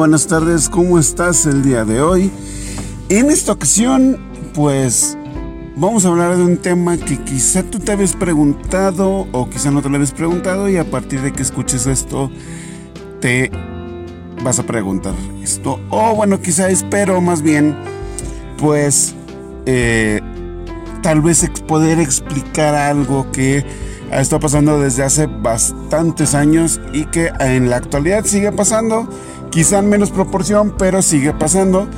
buenas 0.00 0.26
tardes, 0.26 0.70
¿cómo 0.70 0.98
estás 0.98 1.44
el 1.44 1.62
día 1.62 1.84
de 1.84 2.00
hoy? 2.00 2.30
En 3.10 3.28
esta 3.28 3.52
ocasión, 3.52 4.16
pues 4.54 5.18
vamos 5.76 6.06
a 6.06 6.08
hablar 6.08 6.38
de 6.38 6.42
un 6.42 6.56
tema 6.56 6.96
que 6.96 7.18
quizá 7.18 7.62
tú 7.62 7.78
te 7.78 7.92
habías 7.92 8.16
preguntado 8.16 9.28
o 9.30 9.50
quizá 9.50 9.70
no 9.70 9.82
te 9.82 9.90
lo 9.90 9.96
habías 9.96 10.12
preguntado 10.12 10.70
y 10.70 10.78
a 10.78 10.90
partir 10.90 11.20
de 11.20 11.34
que 11.34 11.42
escuches 11.42 11.86
esto 11.86 12.30
te 13.20 13.50
vas 14.42 14.58
a 14.58 14.62
preguntar 14.62 15.12
esto. 15.42 15.78
O 15.90 16.14
bueno, 16.14 16.40
quizá 16.40 16.70
espero 16.70 17.20
más 17.20 17.42
bien, 17.42 17.76
pues, 18.56 19.14
eh, 19.66 20.22
tal 21.02 21.20
vez 21.20 21.46
poder 21.68 22.00
explicar 22.00 22.74
algo 22.74 23.30
que 23.32 23.66
estado 24.18 24.40
pasando 24.40 24.80
desde 24.80 25.04
hace 25.04 25.26
bastantes 25.26 26.34
años 26.34 26.80
y 26.92 27.04
que 27.04 27.30
en 27.38 27.70
la 27.70 27.76
actualidad 27.76 28.24
sigue 28.24 28.50
pasando, 28.50 29.08
quizá 29.50 29.78
en 29.78 29.88
menos 29.88 30.10
proporción, 30.10 30.74
pero 30.78 31.02
sigue 31.02 31.32
pasando. 31.32 31.88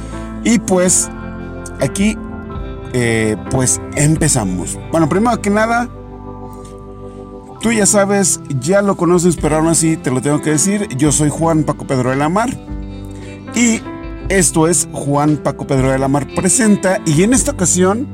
Y 0.44 0.58
pues 0.58 1.10
aquí, 1.80 2.16
eh, 2.92 3.36
pues 3.50 3.80
empezamos. 3.94 4.78
Bueno, 4.90 5.08
primero 5.08 5.40
que 5.40 5.50
nada, 5.50 5.88
tú 7.60 7.72
ya 7.72 7.86
sabes, 7.86 8.40
ya 8.60 8.82
lo 8.82 8.96
conoces, 8.96 9.36
pero 9.36 9.56
aún 9.56 9.68
así 9.68 9.96
te 9.96 10.10
lo 10.10 10.20
tengo 10.20 10.40
que 10.40 10.50
decir. 10.50 10.88
Yo 10.96 11.12
soy 11.12 11.30
Juan 11.30 11.64
Paco 11.64 11.86
Pedro 11.86 12.10
de 12.10 12.16
la 12.16 12.28
Mar 12.28 12.50
y 13.54 13.80
esto 14.28 14.66
es 14.66 14.88
Juan 14.92 15.36
Paco 15.36 15.66
Pedro 15.66 15.90
de 15.90 15.98
la 15.98 16.08
Mar 16.08 16.26
presenta 16.34 17.00
y 17.04 17.22
en 17.22 17.34
esta 17.34 17.52
ocasión 17.52 18.06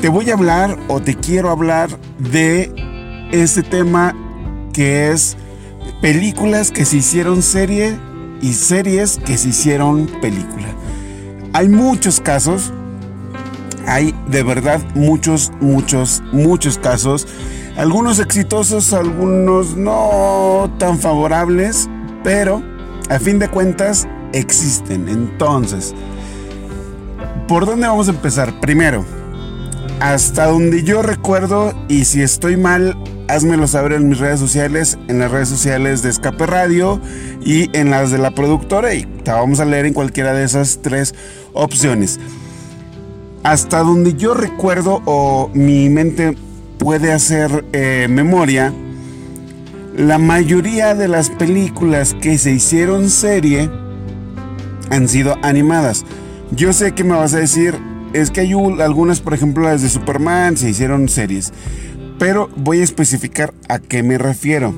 te 0.00 0.08
voy 0.08 0.30
a 0.30 0.34
hablar 0.34 0.76
o 0.88 1.00
te 1.00 1.14
quiero 1.14 1.50
hablar 1.50 1.88
de 2.18 2.72
este 3.32 3.62
tema 3.62 4.14
que 4.72 5.10
es 5.10 5.36
películas 6.00 6.70
que 6.70 6.84
se 6.84 6.98
hicieron 6.98 7.42
serie 7.42 7.98
y 8.42 8.52
series 8.52 9.18
que 9.24 9.38
se 9.38 9.50
hicieron 9.50 10.06
película. 10.20 10.68
Hay 11.52 11.68
muchos 11.68 12.20
casos, 12.20 12.72
hay 13.86 14.14
de 14.28 14.42
verdad 14.42 14.80
muchos, 14.94 15.50
muchos, 15.60 16.22
muchos 16.32 16.78
casos, 16.78 17.26
algunos 17.76 18.18
exitosos, 18.18 18.92
algunos 18.92 19.76
no 19.76 20.70
tan 20.78 20.98
favorables, 20.98 21.88
pero 22.22 22.62
a 23.08 23.18
fin 23.18 23.38
de 23.38 23.48
cuentas 23.48 24.06
existen. 24.32 25.08
Entonces, 25.08 25.94
¿por 27.46 27.66
dónde 27.66 27.86
vamos 27.86 28.08
a 28.08 28.10
empezar? 28.10 28.60
Primero, 28.60 29.04
hasta 30.00 30.46
donde 30.46 30.82
yo 30.82 31.02
recuerdo, 31.02 31.72
y 31.88 32.04
si 32.04 32.22
estoy 32.22 32.56
mal, 32.56 32.96
házmelo 33.28 33.66
saber 33.66 33.92
en 33.92 34.08
mis 34.08 34.18
redes 34.18 34.40
sociales, 34.40 34.98
en 35.08 35.18
las 35.18 35.30
redes 35.30 35.48
sociales 35.48 36.02
de 36.02 36.10
Escape 36.10 36.46
Radio 36.46 37.00
y 37.44 37.74
en 37.76 37.90
las 37.90 38.10
de 38.10 38.18
la 38.18 38.32
productora, 38.32 38.94
y 38.94 39.04
te 39.04 39.30
vamos 39.30 39.60
a 39.60 39.64
leer 39.64 39.86
en 39.86 39.94
cualquiera 39.94 40.32
de 40.32 40.44
esas 40.44 40.80
tres 40.82 41.14
opciones. 41.52 42.18
Hasta 43.44 43.80
donde 43.80 44.14
yo 44.14 44.34
recuerdo 44.34 45.02
o 45.04 45.50
mi 45.54 45.88
mente 45.88 46.36
puede 46.78 47.12
hacer 47.12 47.64
eh, 47.72 48.06
memoria, 48.10 48.72
la 49.96 50.18
mayoría 50.18 50.94
de 50.94 51.08
las 51.08 51.30
películas 51.30 52.14
que 52.14 52.38
se 52.38 52.52
hicieron 52.52 53.10
serie 53.10 53.70
han 54.90 55.08
sido 55.08 55.36
animadas. 55.42 56.04
Yo 56.50 56.72
sé 56.72 56.92
que 56.92 57.04
me 57.04 57.14
vas 57.14 57.34
a 57.34 57.40
decir, 57.40 57.74
es 58.12 58.30
que 58.30 58.40
hay 58.40 58.52
algunas, 58.52 59.20
por 59.20 59.34
ejemplo, 59.34 59.64
las 59.64 59.82
de 59.82 59.88
Superman 59.88 60.56
se 60.56 60.70
hicieron 60.70 61.08
series. 61.08 61.52
Pero 62.18 62.50
voy 62.56 62.80
a 62.80 62.84
especificar 62.84 63.54
a 63.68 63.78
qué 63.78 64.02
me 64.02 64.18
refiero. 64.18 64.74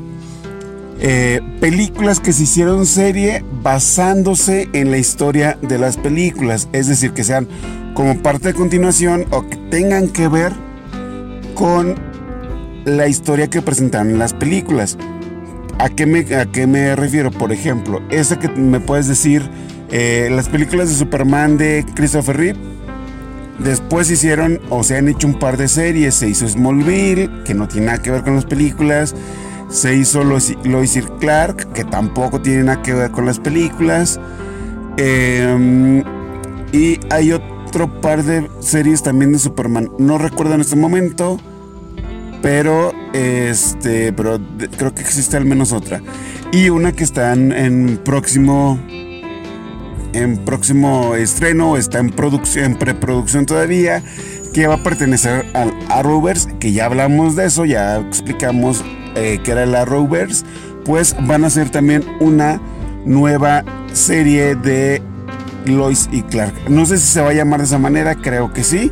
Eh, 1.02 1.40
películas 1.60 2.20
que 2.20 2.34
se 2.34 2.42
hicieron 2.42 2.84
serie 2.84 3.42
basándose 3.62 4.68
en 4.74 4.90
la 4.90 4.98
historia 4.98 5.56
de 5.62 5.78
las 5.78 5.96
películas. 5.96 6.68
Es 6.72 6.88
decir, 6.88 7.12
que 7.12 7.24
sean 7.24 7.48
como 7.94 8.22
parte 8.22 8.48
de 8.48 8.54
continuación 8.54 9.24
o 9.30 9.48
que 9.48 9.56
tengan 9.70 10.08
que 10.08 10.28
ver 10.28 10.52
con 11.54 11.94
la 12.84 13.08
historia 13.08 13.48
que 13.48 13.62
presentaron 13.62 14.10
en 14.10 14.18
las 14.18 14.34
películas. 14.34 14.98
¿A 15.78 15.88
qué 15.88 16.04
me, 16.04 16.20
a 16.34 16.44
qué 16.46 16.66
me 16.66 16.94
refiero? 16.94 17.30
Por 17.30 17.52
ejemplo, 17.52 18.02
esa 18.10 18.38
que 18.38 18.48
me 18.48 18.80
puedes 18.80 19.08
decir, 19.08 19.48
eh, 19.90 20.28
las 20.30 20.50
películas 20.50 20.90
de 20.90 20.94
Superman 20.94 21.56
de 21.56 21.86
Christopher 21.94 22.36
Reeve 22.36 22.58
Después 23.64 24.10
hicieron 24.10 24.58
o 24.70 24.82
se 24.82 24.96
han 24.96 25.08
hecho 25.08 25.26
un 25.26 25.38
par 25.38 25.56
de 25.56 25.68
series. 25.68 26.14
Se 26.14 26.28
hizo 26.28 26.48
Smallville, 26.48 27.42
que 27.44 27.54
no 27.54 27.68
tiene 27.68 27.86
nada 27.86 28.02
que 28.02 28.10
ver 28.10 28.22
con 28.22 28.34
las 28.34 28.46
películas. 28.46 29.14
Se 29.68 29.94
hizo 29.94 30.24
Lois 30.24 30.98
Clark, 31.20 31.72
que 31.72 31.84
tampoco 31.84 32.40
tiene 32.40 32.64
nada 32.64 32.82
que 32.82 32.94
ver 32.94 33.10
con 33.10 33.26
las 33.26 33.38
películas. 33.38 34.18
Em, 34.96 36.02
y 36.72 36.98
hay 37.10 37.32
otro 37.32 38.00
par 38.00 38.24
de 38.24 38.50
series 38.60 39.02
también 39.02 39.32
de 39.32 39.38
Superman. 39.38 39.90
No 39.98 40.16
recuerdo 40.16 40.54
en 40.54 40.62
este 40.62 40.76
momento. 40.76 41.38
Pero 42.40 42.92
este. 43.12 44.12
Pero 44.14 44.40
creo 44.78 44.94
que 44.94 45.02
existe 45.02 45.36
al 45.36 45.44
menos 45.44 45.72
otra. 45.72 46.00
Y 46.50 46.70
una 46.70 46.92
que 46.92 47.04
está 47.04 47.34
en 47.34 48.00
próximo 48.02 48.80
en 50.12 50.38
próximo 50.38 51.14
estreno, 51.14 51.76
está 51.76 51.98
en 51.98 52.10
producción, 52.10 52.64
en 52.64 52.78
preproducción 52.78 53.46
todavía, 53.46 54.02
que 54.52 54.66
va 54.66 54.74
a 54.74 54.82
pertenecer 54.82 55.46
al 55.54 55.72
Arrowverse, 55.88 56.56
que 56.58 56.72
ya 56.72 56.86
hablamos 56.86 57.36
de 57.36 57.46
eso, 57.46 57.64
ya 57.64 57.98
explicamos 57.98 58.84
eh, 59.14 59.40
que 59.42 59.52
era 59.52 59.64
el 59.64 59.74
Arrowverse, 59.74 60.44
pues 60.84 61.16
van 61.26 61.44
a 61.44 61.48
hacer 61.48 61.70
también 61.70 62.04
una 62.20 62.60
nueva 63.04 63.64
serie 63.92 64.54
de 64.54 65.02
Lois 65.66 66.08
y 66.12 66.22
Clark. 66.22 66.54
No 66.68 66.86
sé 66.86 66.98
si 66.98 67.06
se 67.06 67.20
va 67.20 67.30
a 67.30 67.34
llamar 67.34 67.60
de 67.60 67.66
esa 67.66 67.78
manera, 67.78 68.14
creo 68.14 68.52
que 68.52 68.64
sí, 68.64 68.90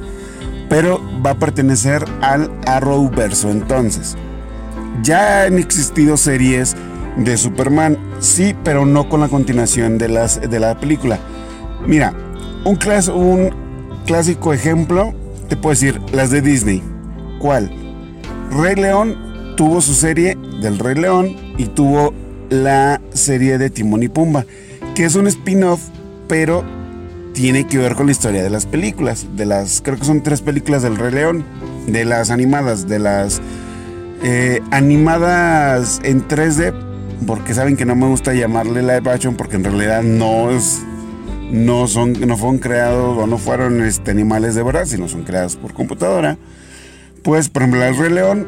pero 0.68 1.00
va 1.24 1.30
a 1.30 1.38
pertenecer 1.38 2.04
al 2.20 2.50
Arrowverse. 2.66 3.50
Entonces, 3.50 4.16
ya 5.02 5.44
han 5.44 5.58
existido 5.58 6.16
series 6.16 6.76
de 7.16 7.36
Superman. 7.36 7.98
Sí, 8.20 8.54
pero 8.64 8.86
no 8.86 9.08
con 9.08 9.20
la 9.20 9.28
continuación 9.28 9.98
de, 9.98 10.08
las, 10.08 10.40
de 10.40 10.60
la 10.60 10.78
película. 10.78 11.18
Mira, 11.86 12.14
un, 12.64 12.78
un 13.14 13.50
clásico 14.06 14.52
ejemplo, 14.52 15.14
te 15.48 15.56
puedo 15.56 15.70
decir, 15.70 16.00
las 16.12 16.30
de 16.30 16.40
Disney. 16.40 16.82
¿Cuál? 17.38 17.70
Rey 18.50 18.74
León 18.74 19.54
tuvo 19.56 19.80
su 19.80 19.94
serie 19.94 20.36
del 20.60 20.78
Rey 20.78 20.94
León 20.94 21.36
y 21.56 21.66
tuvo 21.66 22.14
la 22.50 23.00
serie 23.12 23.58
de 23.58 23.70
Timón 23.70 24.02
y 24.02 24.08
Pumba, 24.08 24.44
que 24.94 25.04
es 25.04 25.14
un 25.14 25.26
spin-off, 25.26 25.80
pero 26.28 26.64
tiene 27.34 27.66
que 27.66 27.78
ver 27.78 27.94
con 27.94 28.06
la 28.06 28.12
historia 28.12 28.42
de 28.42 28.50
las 28.50 28.66
películas. 28.66 29.26
De 29.36 29.46
las, 29.46 29.80
creo 29.82 29.96
que 29.96 30.04
son 30.04 30.22
tres 30.22 30.42
películas 30.42 30.82
del 30.82 30.96
Rey 30.96 31.12
León, 31.12 31.44
de 31.86 32.04
las 32.04 32.30
animadas, 32.30 32.88
de 32.88 32.98
las 32.98 33.40
eh, 34.22 34.60
animadas 34.70 36.00
en 36.02 36.26
3D, 36.26 36.74
porque 37.26 37.54
saben 37.54 37.76
que 37.76 37.84
no 37.84 37.96
me 37.96 38.06
gusta 38.06 38.34
llamarle 38.34 38.82
live 38.82 39.10
action 39.10 39.36
porque 39.36 39.56
en 39.56 39.64
realidad 39.64 40.02
no 40.02 40.50
es 40.50 40.82
no 41.50 41.88
son 41.88 42.12
no 42.26 42.36
fueron 42.36 42.58
creados 42.58 43.18
o 43.18 43.26
no 43.26 43.38
fueron 43.38 43.82
este, 43.82 44.10
animales 44.10 44.54
de 44.54 44.62
verdad, 44.62 44.84
sino 44.86 45.08
son 45.08 45.24
creados 45.24 45.56
por 45.56 45.72
computadora. 45.72 46.36
Pues 47.22 47.48
por 47.48 47.62
ejemplo, 47.62 47.84
El 47.84 47.96
Rey 47.96 48.12
León, 48.12 48.46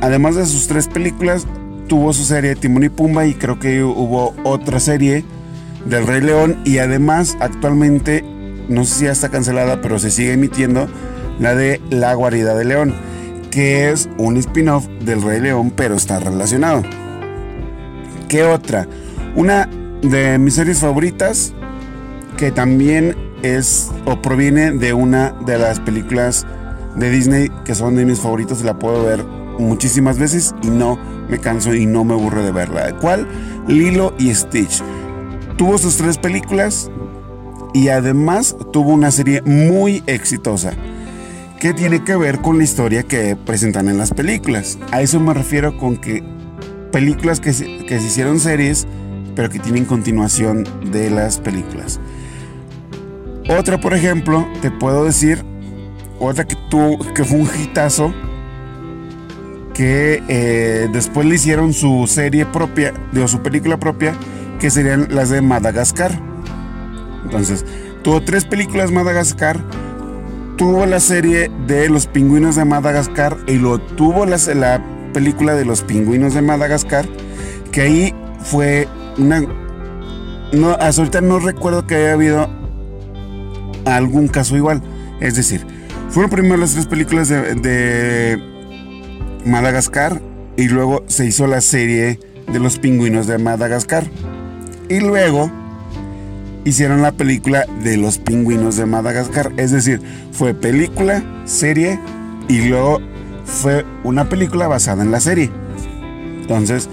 además 0.00 0.36
de 0.36 0.46
sus 0.46 0.66
tres 0.68 0.88
películas, 0.88 1.46
tuvo 1.88 2.12
su 2.12 2.24
serie 2.24 2.56
Timón 2.56 2.84
y 2.84 2.88
Pumba 2.88 3.26
y 3.26 3.34
creo 3.34 3.58
que 3.58 3.82
hubo 3.82 4.34
otra 4.44 4.80
serie 4.80 5.24
del 5.86 6.06
Rey 6.06 6.20
León 6.20 6.58
y 6.64 6.78
además 6.78 7.36
actualmente 7.40 8.24
no 8.68 8.84
sé 8.84 8.94
si 8.94 9.04
ya 9.04 9.12
está 9.12 9.28
cancelada, 9.28 9.80
pero 9.80 9.98
se 9.98 10.10
sigue 10.10 10.32
emitiendo 10.32 10.88
la 11.38 11.54
de 11.54 11.80
La 11.90 12.14
guarida 12.14 12.54
de 12.54 12.64
león, 12.64 12.94
que 13.50 13.90
es 13.90 14.08
un 14.18 14.36
spin-off 14.36 14.86
del 15.04 15.22
Rey 15.22 15.40
León, 15.40 15.72
pero 15.74 15.94
está 15.94 16.18
relacionado. 16.18 16.82
¿Qué 18.32 18.44
otra? 18.44 18.88
Una 19.36 19.68
de 20.00 20.38
mis 20.38 20.54
series 20.54 20.78
favoritas, 20.78 21.52
que 22.38 22.50
también 22.50 23.14
es 23.42 23.90
o 24.06 24.22
proviene 24.22 24.72
de 24.72 24.94
una 24.94 25.32
de 25.44 25.58
las 25.58 25.80
películas 25.80 26.46
de 26.96 27.10
Disney 27.10 27.50
que 27.66 27.74
son 27.74 27.94
de 27.94 28.06
mis 28.06 28.20
favoritos 28.20 28.62
la 28.62 28.78
puedo 28.78 29.04
ver 29.04 29.22
muchísimas 29.58 30.18
veces 30.18 30.54
y 30.62 30.68
no 30.68 30.98
me 31.28 31.40
canso 31.40 31.74
y 31.74 31.84
no 31.84 32.04
me 32.04 32.14
aburro 32.14 32.42
de 32.42 32.52
verla. 32.52 32.96
¿Cuál? 33.02 33.28
Lilo 33.68 34.14
y 34.18 34.34
Stitch. 34.34 34.82
Tuvo 35.58 35.76
sus 35.76 35.98
tres 35.98 36.16
películas 36.16 36.90
y 37.74 37.88
además 37.88 38.56
tuvo 38.72 38.92
una 38.92 39.10
serie 39.10 39.42
muy 39.42 40.02
exitosa 40.06 40.72
que 41.60 41.74
tiene 41.74 42.02
que 42.02 42.16
ver 42.16 42.40
con 42.40 42.56
la 42.56 42.64
historia 42.64 43.02
que 43.02 43.36
presentan 43.36 43.90
en 43.90 43.98
las 43.98 44.14
películas. 44.14 44.78
A 44.90 45.02
eso 45.02 45.20
me 45.20 45.34
refiero 45.34 45.76
con 45.76 45.98
que 45.98 46.24
películas 46.92 47.40
que 47.40 47.52
se, 47.52 47.84
que 47.86 47.98
se 47.98 48.06
hicieron 48.06 48.38
series, 48.38 48.86
pero 49.34 49.50
que 49.50 49.58
tienen 49.58 49.84
continuación 49.84 50.64
de 50.90 51.10
las 51.10 51.38
películas. 51.38 52.00
Otra, 53.48 53.80
por 53.80 53.94
ejemplo, 53.94 54.46
te 54.60 54.70
puedo 54.70 55.04
decir, 55.04 55.44
otra 56.20 56.44
que, 56.46 56.56
tuvo, 56.70 56.98
que 57.12 57.24
fue 57.24 57.38
un 57.38 57.48
hitazo, 57.60 58.14
que 59.74 60.22
eh, 60.28 60.88
después 60.92 61.26
le 61.26 61.34
hicieron 61.34 61.72
su 61.72 62.06
serie 62.06 62.46
propia, 62.46 62.92
digo, 63.12 63.26
su 63.26 63.42
película 63.42 63.78
propia, 63.78 64.14
que 64.60 64.70
serían 64.70 65.08
las 65.10 65.30
de 65.30 65.42
Madagascar. 65.42 66.12
Entonces, 67.24 67.64
tuvo 68.02 68.22
tres 68.22 68.44
películas 68.44 68.92
Madagascar, 68.92 69.58
tuvo 70.56 70.86
la 70.86 71.00
serie 71.00 71.50
de 71.66 71.88
los 71.88 72.06
pingüinos 72.06 72.56
de 72.56 72.64
Madagascar 72.64 73.36
y 73.48 73.56
lo 73.56 73.80
tuvo 73.80 74.26
la, 74.26 74.36
la 74.54 74.84
película 75.12 75.54
de 75.54 75.64
los 75.64 75.82
pingüinos 75.82 76.34
de 76.34 76.42
Madagascar, 76.42 77.06
que 77.70 77.82
ahí 77.82 78.14
fue 78.40 78.88
una... 79.18 79.42
No, 80.52 80.72
hasta 80.72 81.02
ahorita 81.02 81.20
no 81.20 81.38
recuerdo 81.38 81.86
que 81.86 81.94
haya 81.94 82.12
habido 82.12 82.50
algún 83.84 84.28
caso 84.28 84.56
igual. 84.56 84.82
Es 85.20 85.36
decir, 85.36 85.66
fueron 86.10 86.30
primero 86.30 86.56
las 86.58 86.72
tres 86.72 86.86
películas 86.86 87.28
de, 87.28 87.54
de 87.54 88.42
Madagascar 89.46 90.20
y 90.56 90.68
luego 90.68 91.04
se 91.06 91.26
hizo 91.26 91.46
la 91.46 91.60
serie 91.60 92.20
de 92.52 92.58
los 92.58 92.78
pingüinos 92.78 93.26
de 93.26 93.38
Madagascar. 93.38 94.04
Y 94.88 95.00
luego 95.00 95.50
hicieron 96.64 97.02
la 97.02 97.12
película 97.12 97.66
de 97.82 97.96
los 97.96 98.18
pingüinos 98.18 98.76
de 98.76 98.86
Madagascar. 98.86 99.52
Es 99.56 99.70
decir, 99.70 100.00
fue 100.32 100.54
película, 100.54 101.22
serie 101.44 101.98
y 102.48 102.68
luego 102.68 103.00
fue 103.52 103.84
una 104.02 104.28
película 104.28 104.66
basada 104.66 105.02
en 105.02 105.12
la 105.12 105.20
serie. 105.20 105.50
Entonces, 106.40 106.88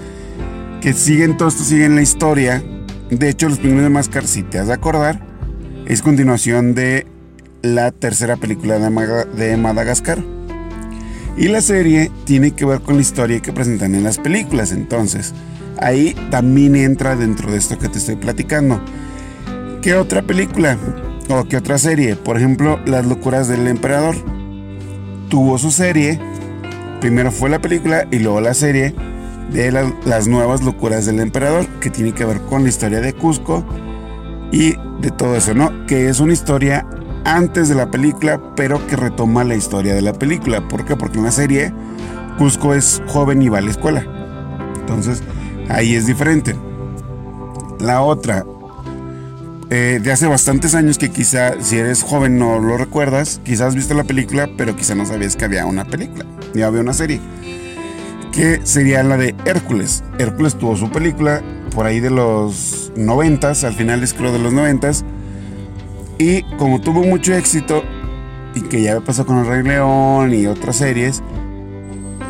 que 0.80 0.92
siguen 0.92 1.36
todo 1.36 1.48
esto, 1.48 1.64
siguen 1.64 1.96
la 1.96 2.02
historia. 2.02 2.62
De 3.10 3.28
hecho, 3.28 3.48
los 3.48 3.58
pingüinos 3.58 3.84
de 3.84 3.90
Madagascar, 3.90 4.26
si 4.26 4.42
te 4.42 4.58
has 4.58 4.68
de 4.68 4.74
acordar, 4.74 5.20
es 5.86 6.02
continuación 6.02 6.74
de 6.74 7.06
la 7.62 7.90
tercera 7.90 8.36
película 8.36 8.78
de, 8.78 9.56
Madagascar. 9.56 10.18
Y 11.36 11.48
la 11.48 11.60
serie 11.60 12.10
tiene 12.24 12.52
que 12.52 12.64
ver 12.64 12.80
con 12.80 12.96
la 12.96 13.02
historia 13.02 13.40
que 13.40 13.52
presentan 13.52 13.94
en 13.94 14.04
las 14.04 14.18
películas. 14.18 14.72
Entonces, 14.72 15.34
ahí 15.78 16.14
también 16.30 16.76
entra 16.76 17.16
dentro 17.16 17.50
de 17.50 17.58
esto 17.58 17.78
que 17.78 17.88
te 17.88 17.98
estoy 17.98 18.16
platicando. 18.16 18.80
¿Qué 19.82 19.94
otra 19.94 20.22
película? 20.22 20.76
¿O 21.28 21.44
qué 21.44 21.56
otra 21.56 21.78
serie? 21.78 22.16
Por 22.16 22.36
ejemplo, 22.36 22.78
Las 22.86 23.06
locuras 23.06 23.48
del 23.48 23.66
emperador. 23.66 24.16
Tuvo 25.28 25.58
su 25.58 25.70
serie. 25.70 26.29
Primero 27.00 27.32
fue 27.32 27.48
la 27.50 27.58
película 27.60 28.06
y 28.10 28.18
luego 28.18 28.40
la 28.40 28.54
serie 28.54 28.94
de 29.52 29.72
las 30.04 30.28
nuevas 30.28 30.62
locuras 30.62 31.06
del 31.06 31.18
emperador, 31.20 31.66
que 31.80 31.90
tiene 31.90 32.12
que 32.12 32.24
ver 32.24 32.40
con 32.42 32.62
la 32.62 32.68
historia 32.68 33.00
de 33.00 33.14
Cusco 33.14 33.64
y 34.52 34.74
de 35.00 35.10
todo 35.10 35.34
eso, 35.34 35.54
¿no? 35.54 35.86
Que 35.86 36.08
es 36.08 36.20
una 36.20 36.32
historia 36.32 36.86
antes 37.24 37.68
de 37.68 37.74
la 37.74 37.90
película, 37.90 38.40
pero 38.54 38.86
que 38.86 38.96
retoma 38.96 39.44
la 39.44 39.54
historia 39.54 39.94
de 39.94 40.02
la 40.02 40.12
película. 40.12 40.68
¿Por 40.68 40.84
qué? 40.84 40.94
Porque 40.94 41.18
en 41.18 41.24
la 41.24 41.32
serie 41.32 41.72
Cusco 42.38 42.74
es 42.74 43.02
joven 43.06 43.42
y 43.42 43.48
va 43.48 43.58
a 43.58 43.62
la 43.62 43.70
escuela. 43.70 44.04
Entonces, 44.78 45.22
ahí 45.68 45.94
es 45.94 46.06
diferente. 46.06 46.54
La 47.78 48.02
otra, 48.02 48.44
eh, 49.70 50.00
de 50.02 50.10
hace 50.10 50.26
bastantes 50.26 50.74
años 50.74 50.98
que 50.98 51.10
quizá 51.10 51.60
si 51.60 51.78
eres 51.78 52.02
joven 52.02 52.38
no 52.38 52.58
lo 52.58 52.76
recuerdas, 52.76 53.40
quizás 53.44 53.68
has 53.68 53.74
visto 53.76 53.94
la 53.94 54.02
película, 54.02 54.50
pero 54.56 54.74
quizá 54.74 54.96
no 54.96 55.06
sabías 55.06 55.36
que 55.36 55.44
había 55.44 55.64
una 55.64 55.84
película, 55.84 56.24
ya 56.54 56.66
había 56.66 56.80
una 56.80 56.92
serie, 56.92 57.20
que 58.32 58.60
sería 58.64 59.04
la 59.04 59.16
de 59.16 59.36
Hércules. 59.44 60.02
Hércules 60.18 60.56
tuvo 60.56 60.76
su 60.76 60.90
película 60.90 61.40
por 61.72 61.86
ahí 61.86 62.00
de 62.00 62.10
los 62.10 62.92
noventas, 62.96 63.62
al 63.62 63.74
final 63.74 64.02
es 64.02 64.12
creo 64.12 64.32
de 64.32 64.40
los 64.40 64.52
noventas, 64.52 65.04
y 66.18 66.42
como 66.58 66.80
tuvo 66.80 67.04
mucho 67.04 67.32
éxito, 67.34 67.84
y 68.56 68.62
que 68.62 68.82
ya 68.82 69.00
pasó 69.00 69.24
con 69.24 69.38
El 69.38 69.46
Rey 69.46 69.62
León 69.62 70.34
y 70.34 70.46
otras 70.46 70.76
series, 70.76 71.22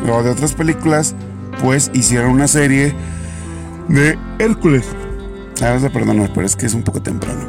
o 0.07 0.21
de 0.21 0.29
otras 0.29 0.53
películas, 0.53 1.15
pues 1.59 1.89
hicieron 1.93 2.31
una 2.31 2.47
serie 2.47 2.93
de 3.87 4.15
Hércules. 4.37 4.85
Ah, 5.61 5.77
perdón, 5.93 6.29
pero 6.33 6.45
es 6.45 6.55
que 6.55 6.65
es 6.65 6.73
un 6.73 6.81
poco 6.81 7.01
temprano. 7.01 7.41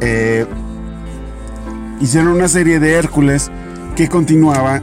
Eh, 0.00 0.46
hicieron 2.00 2.28
una 2.28 2.48
serie 2.48 2.78
de 2.78 2.92
Hércules 2.92 3.50
que 3.96 4.08
continuaba 4.08 4.80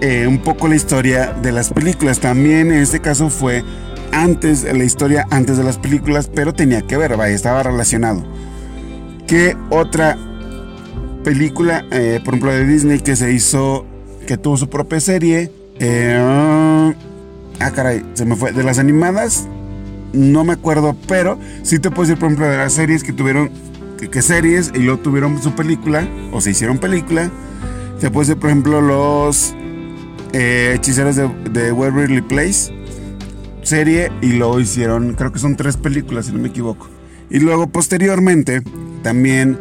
eh, 0.00 0.26
un 0.26 0.38
poco 0.38 0.68
la 0.68 0.76
historia 0.76 1.32
de 1.32 1.52
las 1.52 1.70
películas. 1.72 2.20
También 2.20 2.70
en 2.70 2.78
este 2.78 3.00
caso 3.00 3.30
fue 3.30 3.64
antes, 4.12 4.64
la 4.64 4.84
historia 4.84 5.26
antes 5.30 5.56
de 5.56 5.64
las 5.64 5.78
películas, 5.78 6.30
pero 6.32 6.54
tenía 6.54 6.82
que 6.82 6.96
ver, 6.96 7.16
vaya, 7.16 7.34
estaba 7.34 7.62
relacionado. 7.62 8.24
¿Qué 9.26 9.56
otra 9.70 10.16
película, 11.24 11.84
eh, 11.90 12.20
por 12.24 12.34
ejemplo, 12.34 12.52
de 12.52 12.66
Disney 12.66 13.00
que 13.00 13.16
se 13.16 13.32
hizo, 13.32 13.86
que 14.26 14.36
tuvo 14.36 14.56
su 14.56 14.68
propia 14.68 15.00
serie? 15.00 15.52
Eh, 15.78 16.94
ah, 17.60 17.70
caray, 17.72 18.04
se 18.14 18.24
me 18.24 18.36
fue. 18.36 18.52
De 18.52 18.62
las 18.62 18.78
animadas, 18.78 19.46
no 20.12 20.44
me 20.44 20.54
acuerdo, 20.54 20.96
pero 21.06 21.38
sí 21.62 21.78
te 21.78 21.90
puedo 21.90 22.02
decir, 22.02 22.18
por 22.18 22.28
ejemplo, 22.28 22.48
de 22.48 22.56
las 22.56 22.72
series 22.72 23.02
que 23.02 23.12
tuvieron, 23.12 23.50
que, 24.10 24.22
series, 24.22 24.72
y 24.74 24.80
luego 24.80 25.00
tuvieron 25.00 25.42
su 25.42 25.54
película, 25.54 26.06
o 26.32 26.40
se 26.40 26.50
hicieron 26.50 26.78
película. 26.78 27.30
Te 28.00 28.10
puedo 28.10 28.26
decir, 28.26 28.40
por 28.40 28.50
ejemplo, 28.50 28.80
los 28.80 29.54
eh, 30.32 30.74
hechiceros 30.76 31.16
de, 31.16 31.28
de 31.50 31.72
Waverly 31.72 32.22
Place, 32.22 32.72
serie, 33.62 34.10
y 34.22 34.32
luego 34.32 34.60
hicieron, 34.60 35.14
creo 35.14 35.32
que 35.32 35.38
son 35.38 35.56
tres 35.56 35.76
películas, 35.76 36.26
si 36.26 36.32
no 36.32 36.38
me 36.38 36.48
equivoco. 36.48 36.88
Y 37.28 37.38
luego, 37.38 37.68
posteriormente, 37.68 38.62
también 39.02 39.58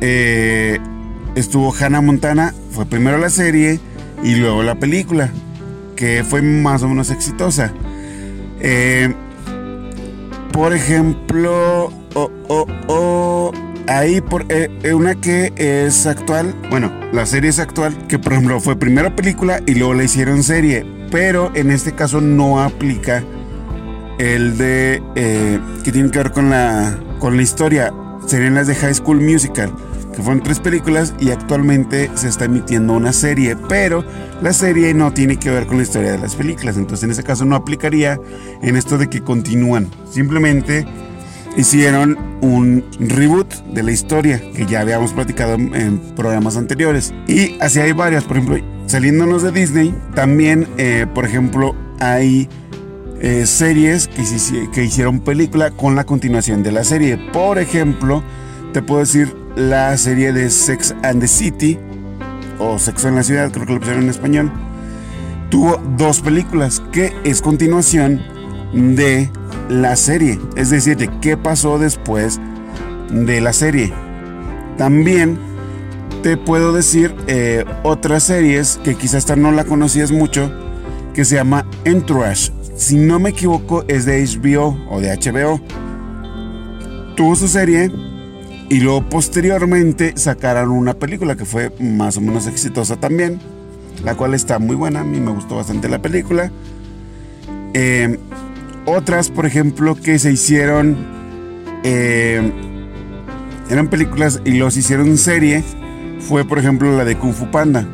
eh, 0.00 0.78
estuvo 1.34 1.74
Hannah 1.74 2.00
Montana, 2.00 2.54
fue 2.70 2.86
primero 2.86 3.18
la 3.18 3.30
serie 3.30 3.80
y 4.22 4.34
luego 4.36 4.62
la 4.62 4.76
película, 4.76 5.30
que 5.96 6.24
fue 6.24 6.42
más 6.42 6.82
o 6.82 6.88
menos 6.88 7.10
exitosa. 7.10 7.72
Eh, 8.60 9.14
por 10.58 10.74
ejemplo, 10.74 11.92
ahí 13.86 14.20
por, 14.20 14.44
eh, 14.48 14.92
una 14.92 15.14
que 15.14 15.52
es 15.56 16.04
actual, 16.04 16.52
bueno, 16.68 16.90
la 17.12 17.26
serie 17.26 17.50
es 17.50 17.60
actual, 17.60 17.96
que 18.08 18.18
por 18.18 18.32
ejemplo 18.32 18.58
fue 18.58 18.74
primera 18.74 19.14
película 19.14 19.60
y 19.66 19.76
luego 19.76 19.94
la 19.94 20.02
hicieron 20.02 20.42
serie, 20.42 20.84
pero 21.12 21.52
en 21.54 21.70
este 21.70 21.92
caso 21.92 22.20
no 22.20 22.60
aplica 22.60 23.22
el 24.18 24.58
de 24.58 25.00
que 25.84 25.92
tiene 25.92 26.10
que 26.10 26.18
ver 26.18 26.32
con 26.32 26.50
la, 26.50 26.98
con 27.20 27.36
la 27.36 27.42
historia. 27.42 27.94
Serían 28.26 28.56
las 28.56 28.66
de 28.66 28.74
High 28.74 28.94
School 28.94 29.20
Musical, 29.20 29.72
que 30.18 30.24
fueron 30.24 30.42
tres 30.42 30.58
películas 30.58 31.14
y 31.20 31.30
actualmente 31.30 32.10
se 32.16 32.26
está 32.26 32.46
emitiendo 32.46 32.94
una 32.94 33.12
serie, 33.12 33.54
pero 33.68 34.04
la 34.42 34.52
serie 34.52 34.92
no 34.92 35.12
tiene 35.12 35.36
que 35.36 35.48
ver 35.48 35.66
con 35.66 35.76
la 35.76 35.84
historia 35.84 36.10
de 36.10 36.18
las 36.18 36.34
películas, 36.34 36.76
entonces 36.76 37.04
en 37.04 37.12
ese 37.12 37.22
caso 37.22 37.44
no 37.44 37.54
aplicaría 37.54 38.18
en 38.60 38.74
esto 38.74 38.98
de 38.98 39.08
que 39.08 39.20
continúan, 39.20 39.88
simplemente 40.10 40.84
hicieron 41.56 42.18
un 42.40 42.84
reboot 42.98 43.48
de 43.66 43.84
la 43.84 43.92
historia 43.92 44.42
que 44.56 44.66
ya 44.66 44.80
habíamos 44.80 45.12
platicado 45.12 45.54
en 45.54 46.00
programas 46.16 46.56
anteriores 46.56 47.14
y 47.28 47.56
así 47.60 47.78
hay 47.78 47.92
varias, 47.92 48.24
por 48.24 48.38
ejemplo, 48.38 48.58
saliéndonos 48.86 49.44
de 49.44 49.52
Disney, 49.52 49.94
también, 50.16 50.66
eh, 50.78 51.06
por 51.14 51.26
ejemplo, 51.26 51.76
hay 52.00 52.48
eh, 53.20 53.46
series 53.46 54.08
que, 54.08 54.24
que 54.72 54.82
hicieron 54.82 55.20
película 55.20 55.70
con 55.70 55.94
la 55.94 56.02
continuación 56.02 56.64
de 56.64 56.72
la 56.72 56.82
serie. 56.82 57.18
Por 57.32 57.58
ejemplo, 57.58 58.24
te 58.72 58.82
puedo 58.82 59.00
decir 59.00 59.47
la 59.58 59.96
serie 59.96 60.32
de 60.32 60.48
Sex 60.50 60.94
and 61.02 61.20
the 61.20 61.28
City 61.28 61.78
o 62.58 62.78
Sexo 62.78 63.08
en 63.08 63.16
la 63.16 63.22
Ciudad, 63.22 63.50
creo 63.52 63.66
que 63.66 63.74
lo 63.74 63.80
pusieron 63.80 64.04
en 64.04 64.10
español. 64.10 64.50
Tuvo 65.50 65.76
dos 65.96 66.20
películas 66.20 66.82
que 66.92 67.12
es 67.24 67.42
continuación 67.42 68.22
de 68.72 69.30
la 69.68 69.96
serie, 69.96 70.38
es 70.56 70.70
decir, 70.70 70.96
de 70.96 71.10
qué 71.20 71.36
pasó 71.36 71.78
después 71.78 72.40
de 73.10 73.40
la 73.40 73.52
serie. 73.52 73.92
También 74.76 75.38
te 76.22 76.36
puedo 76.36 76.72
decir 76.72 77.14
eh, 77.26 77.64
otras 77.82 78.22
series 78.22 78.78
que 78.82 78.94
quizás 78.94 79.36
no 79.36 79.52
la 79.52 79.64
conocías 79.64 80.12
mucho, 80.12 80.50
que 81.12 81.24
se 81.24 81.34
llama 81.34 81.66
Entourage 81.84 82.52
si 82.78 82.96
no 82.96 83.18
me 83.18 83.30
equivoco, 83.30 83.84
es 83.88 84.04
de 84.06 84.24
HBO 84.24 84.78
o 84.88 85.00
de 85.00 85.12
HBO. 85.16 85.60
Tuvo 87.16 87.34
su 87.34 87.48
serie 87.48 87.90
y 88.68 88.80
luego 88.80 89.02
posteriormente 89.08 90.12
sacaron 90.16 90.70
una 90.70 90.94
película 90.94 91.36
que 91.36 91.44
fue 91.44 91.72
más 91.80 92.16
o 92.16 92.20
menos 92.20 92.46
exitosa 92.46 92.96
también, 92.96 93.40
la 94.04 94.14
cual 94.14 94.34
está 94.34 94.58
muy 94.58 94.76
buena, 94.76 95.00
a 95.00 95.04
mí 95.04 95.20
me 95.20 95.30
gustó 95.32 95.56
bastante 95.56 95.88
la 95.88 96.00
película. 96.00 96.50
Em, 97.74 98.16
otras, 98.86 99.30
por 99.30 99.46
ejemplo, 99.46 99.94
que 99.94 100.18
se 100.18 100.32
hicieron, 100.32 100.96
em, 101.84 102.52
eran 103.70 103.88
películas 103.88 104.40
y 104.44 104.52
los 104.52 104.76
hicieron 104.76 105.18
serie, 105.18 105.62
fue 106.20 106.44
por 106.44 106.58
ejemplo 106.58 106.96
la 106.96 107.04
de 107.04 107.16
Kung 107.16 107.34
Fu 107.34 107.50
Panda, 107.50 107.86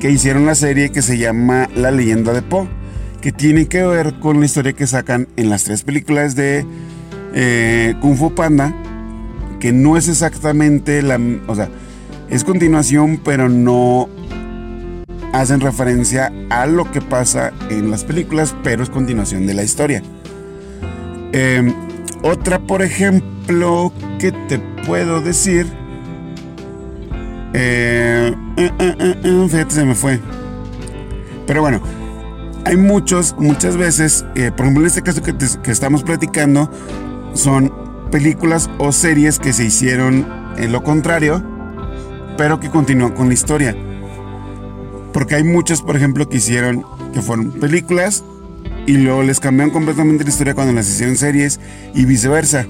que 0.00 0.10
hicieron 0.10 0.46
la 0.46 0.54
serie 0.54 0.90
que 0.90 1.02
se 1.02 1.18
llama 1.18 1.68
La 1.74 1.90
leyenda 1.90 2.32
de 2.32 2.42
Po 2.42 2.68
que 3.20 3.32
tiene 3.32 3.66
que 3.66 3.84
ver 3.84 4.18
con 4.18 4.40
la 4.40 4.46
historia 4.46 4.72
que 4.72 4.86
sacan 4.86 5.28
en 5.36 5.50
las 5.50 5.64
tres 5.64 5.82
películas 5.82 6.34
de 6.34 6.64
eh, 7.34 7.94
Kung 8.00 8.16
Fu 8.16 8.34
Panda, 8.34 8.74
que 9.60 9.72
no 9.72 9.96
es 9.96 10.08
exactamente 10.08 11.02
la... 11.02 11.20
O 11.46 11.54
sea, 11.54 11.68
es 12.28 12.44
continuación, 12.44 13.20
pero 13.24 13.48
no 13.48 14.08
hacen 15.32 15.60
referencia 15.60 16.32
a 16.50 16.66
lo 16.66 16.90
que 16.90 17.00
pasa 17.00 17.52
en 17.68 17.90
las 17.90 18.04
películas, 18.04 18.56
pero 18.64 18.82
es 18.82 18.90
continuación 18.90 19.46
de 19.46 19.54
la 19.54 19.62
historia. 19.62 20.02
Em, 21.32 21.72
Otra, 22.22 22.58
por 22.58 22.82
ejemplo, 22.82 23.92
¿qué 24.18 24.30
te 24.48 24.58
puedo 24.86 25.22
decir? 25.22 25.66
Eh, 27.54 28.34
eh, 28.58 28.70
eh, 28.78 29.46
fíjate, 29.48 29.74
se 29.74 29.84
me 29.86 29.94
fue. 29.94 30.20
Pero 31.46 31.62
bueno, 31.62 31.80
hay 32.66 32.76
muchos, 32.76 33.34
muchas 33.38 33.78
veces, 33.78 34.26
por 34.34 34.66
ejemplo, 34.66 34.82
en 34.82 34.86
este 34.86 35.02
caso 35.02 35.22
que, 35.22 35.34
que 35.34 35.70
estamos 35.70 36.02
platicando, 36.02 36.70
son 37.32 37.72
películas 38.10 38.70
o 38.78 38.92
series 38.92 39.38
que 39.38 39.52
se 39.52 39.64
hicieron 39.64 40.26
en 40.56 40.72
lo 40.72 40.82
contrario, 40.82 41.42
pero 42.36 42.60
que 42.60 42.70
continúan 42.70 43.12
con 43.12 43.28
la 43.28 43.34
historia. 43.34 43.76
Porque 45.12 45.34
hay 45.34 45.44
muchas, 45.44 45.82
por 45.82 45.96
ejemplo, 45.96 46.28
que 46.28 46.36
hicieron, 46.36 46.84
que 47.12 47.22
fueron 47.22 47.52
películas 47.52 48.24
y 48.86 48.94
luego 48.94 49.22
les 49.22 49.40
cambiaron 49.40 49.72
completamente 49.72 50.24
la 50.24 50.30
historia 50.30 50.54
cuando 50.54 50.72
las 50.72 50.88
hicieron 50.88 51.16
series 51.16 51.60
y 51.94 52.04
viceversa. 52.04 52.66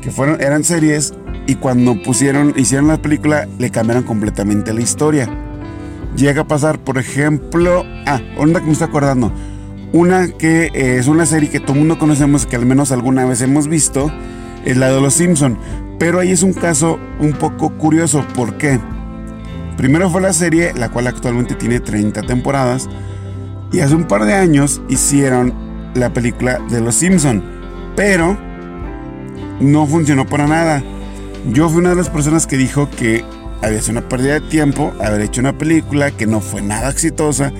Que 0.00 0.10
fueron, 0.10 0.40
eran 0.40 0.64
series 0.64 1.14
y 1.46 1.56
cuando 1.56 2.00
pusieron, 2.02 2.54
hicieron 2.56 2.88
la 2.88 3.00
película, 3.00 3.48
le 3.58 3.70
cambiaron 3.70 4.04
completamente 4.04 4.72
la 4.72 4.80
historia. 4.80 5.28
Llega 6.16 6.42
a 6.42 6.46
pasar, 6.46 6.78
por 6.78 6.98
ejemplo, 6.98 7.84
ah, 8.06 8.20
onda 8.36 8.60
que 8.60 8.66
me 8.66 8.72
está 8.72 8.86
acordando. 8.86 9.32
Una 9.92 10.28
que 10.28 10.70
eh, 10.72 10.96
es 10.98 11.06
una 11.06 11.26
serie 11.26 11.50
que 11.50 11.60
todo 11.60 11.74
el 11.74 11.80
mundo 11.80 11.98
conocemos, 11.98 12.46
que 12.46 12.56
al 12.56 12.64
menos 12.64 12.92
alguna 12.92 13.26
vez 13.26 13.42
hemos 13.42 13.68
visto, 13.68 14.10
es 14.64 14.76
la 14.76 14.90
de 14.90 15.00
Los 15.00 15.14
Simpson. 15.14 15.58
Pero 15.98 16.18
ahí 16.18 16.32
es 16.32 16.42
un 16.42 16.54
caso 16.54 16.98
un 17.20 17.32
poco 17.32 17.76
curioso. 17.76 18.24
¿Por 18.34 18.56
qué? 18.56 18.80
Primero 19.76 20.10
fue 20.10 20.22
la 20.22 20.32
serie, 20.32 20.72
la 20.74 20.90
cual 20.90 21.06
actualmente 21.06 21.54
tiene 21.54 21.80
30 21.80 22.22
temporadas. 22.22 22.88
Y 23.70 23.80
hace 23.80 23.94
un 23.94 24.04
par 24.04 24.24
de 24.24 24.34
años 24.34 24.80
hicieron 24.88 25.52
la 25.94 26.12
película 26.12 26.58
de 26.70 26.80
Los 26.80 26.94
Simpson. 26.94 27.42
Pero 27.94 28.38
no 29.60 29.86
funcionó 29.86 30.26
para 30.26 30.46
nada. 30.46 30.82
Yo 31.52 31.68
fui 31.68 31.80
una 31.80 31.90
de 31.90 31.96
las 31.96 32.08
personas 32.08 32.46
que 32.46 32.56
dijo 32.56 32.88
que 32.90 33.24
había 33.62 33.80
sido 33.80 33.98
una 33.98 34.08
pérdida 34.08 34.34
de 34.34 34.40
tiempo 34.40 34.92
haber 35.00 35.20
hecho 35.20 35.40
una 35.40 35.56
película 35.56 36.10
que 36.10 36.26
no 36.26 36.40
fue 36.40 36.62
nada 36.62 36.90
exitosa, 36.90 37.52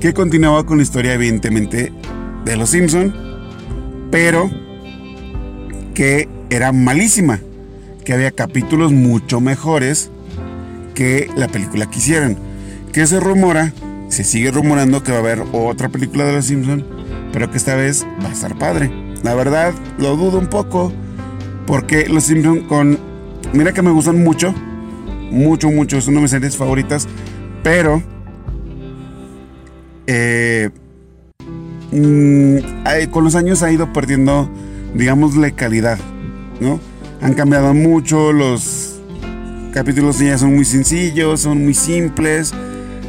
que 0.00 0.14
continuaba 0.14 0.64
con 0.64 0.78
la 0.78 0.82
historia 0.82 1.14
evidentemente 1.14 1.92
de 2.44 2.56
Los 2.56 2.70
Simpson, 2.70 3.14
pero 4.10 4.50
que 5.94 6.28
era 6.48 6.72
malísima, 6.72 7.40
que 8.04 8.14
había 8.14 8.30
capítulos 8.30 8.92
mucho 8.92 9.40
mejores 9.40 10.10
que 10.94 11.30
la 11.36 11.48
película 11.48 11.88
que 11.88 11.98
hicieron. 11.98 12.38
Que 12.92 13.06
se 13.06 13.20
rumora 13.20 13.72
se 14.08 14.24
sigue 14.24 14.50
rumorando 14.50 15.02
que 15.02 15.12
va 15.12 15.18
a 15.18 15.20
haber 15.20 15.44
otra 15.52 15.88
película 15.88 16.24
de 16.24 16.32
Los 16.32 16.46
Simpson, 16.46 16.84
pero 17.32 17.50
que 17.50 17.58
esta 17.58 17.76
vez 17.76 18.06
va 18.24 18.30
a 18.30 18.32
estar 18.32 18.58
padre. 18.58 18.90
La 19.22 19.34
verdad, 19.34 19.72
lo 19.98 20.16
dudo 20.16 20.38
un 20.38 20.48
poco, 20.48 20.92
porque 21.66 22.08
Los 22.08 22.24
Simpson 22.24 22.60
con... 22.66 22.98
Mira 23.52 23.72
que 23.72 23.82
me 23.82 23.90
gustan 23.90 24.22
mucho, 24.22 24.54
mucho, 25.30 25.70
mucho, 25.70 25.98
es 25.98 26.08
una 26.08 26.16
de 26.16 26.22
mis 26.22 26.30
series 26.30 26.56
favoritas, 26.56 27.06
pero... 27.62 28.02
Eh, 30.12 30.70
mm, 31.92 33.10
con 33.12 33.22
los 33.22 33.36
años 33.36 33.62
ha 33.62 33.70
ido 33.70 33.92
perdiendo, 33.92 34.50
digamos, 34.92 35.36
la 35.36 35.52
calidad, 35.52 36.00
¿no? 36.60 36.80
Han 37.20 37.34
cambiado 37.34 37.74
mucho, 37.74 38.32
los 38.32 39.00
capítulos 39.72 40.18
ya 40.18 40.36
son 40.36 40.56
muy 40.56 40.64
sencillos, 40.64 41.42
son 41.42 41.62
muy 41.62 41.74
simples 41.74 42.52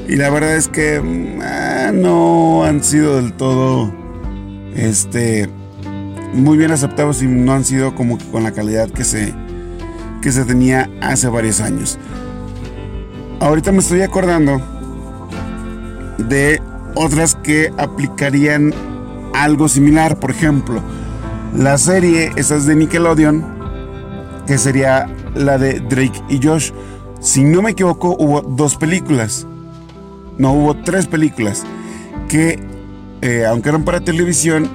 y 0.07 0.15
la 0.15 0.29
verdad 0.29 0.55
es 0.55 0.67
que 0.67 1.01
mm, 1.01 1.39
ah, 1.41 1.91
no 1.91 2.65
han 2.65 2.83
sido 2.83 3.19
del 3.19 3.33
todo 3.33 3.91
este 4.75 5.49
muy 6.35 6.55
bien 6.55 6.69
aceptados 6.69 7.23
y 7.23 7.25
no 7.25 7.53
han 7.53 7.65
sido 7.65 7.95
como 7.95 8.19
que 8.19 8.25
con 8.25 8.43
la 8.43 8.51
calidad 8.51 8.91
que 8.91 9.05
se 9.05 9.33
que 10.21 10.31
se 10.31 10.45
tenía 10.45 10.87
hace 11.01 11.29
varios 11.29 11.61
años. 11.61 11.97
Ahorita 13.39 13.71
me 13.71 13.79
estoy 13.79 14.03
acordando 14.03 14.61
de 16.19 16.61
otras 16.95 17.35
que 17.35 17.73
aplicarían 17.77 18.73
algo 19.33 19.67
similar, 19.67 20.19
por 20.19 20.31
ejemplo, 20.31 20.81
la 21.55 21.77
serie 21.77 22.31
esa 22.35 22.55
es 22.55 22.65
de 22.65 22.75
Nickelodeon, 22.75 23.45
que 24.47 24.57
sería 24.57 25.07
la 25.35 25.57
de 25.57 25.79
Drake 25.79 26.21
y 26.29 26.39
Josh. 26.41 26.71
Si 27.19 27.43
no 27.43 27.61
me 27.61 27.71
equivoco, 27.71 28.15
hubo 28.17 28.41
dos 28.41 28.75
películas 28.75 29.47
no 30.41 30.53
hubo 30.53 30.75
tres 30.75 31.05
películas 31.05 31.63
que, 32.27 32.59
eh, 33.21 33.45
aunque 33.45 33.69
eran 33.69 33.83
para 33.83 33.99
televisión, 34.01 34.67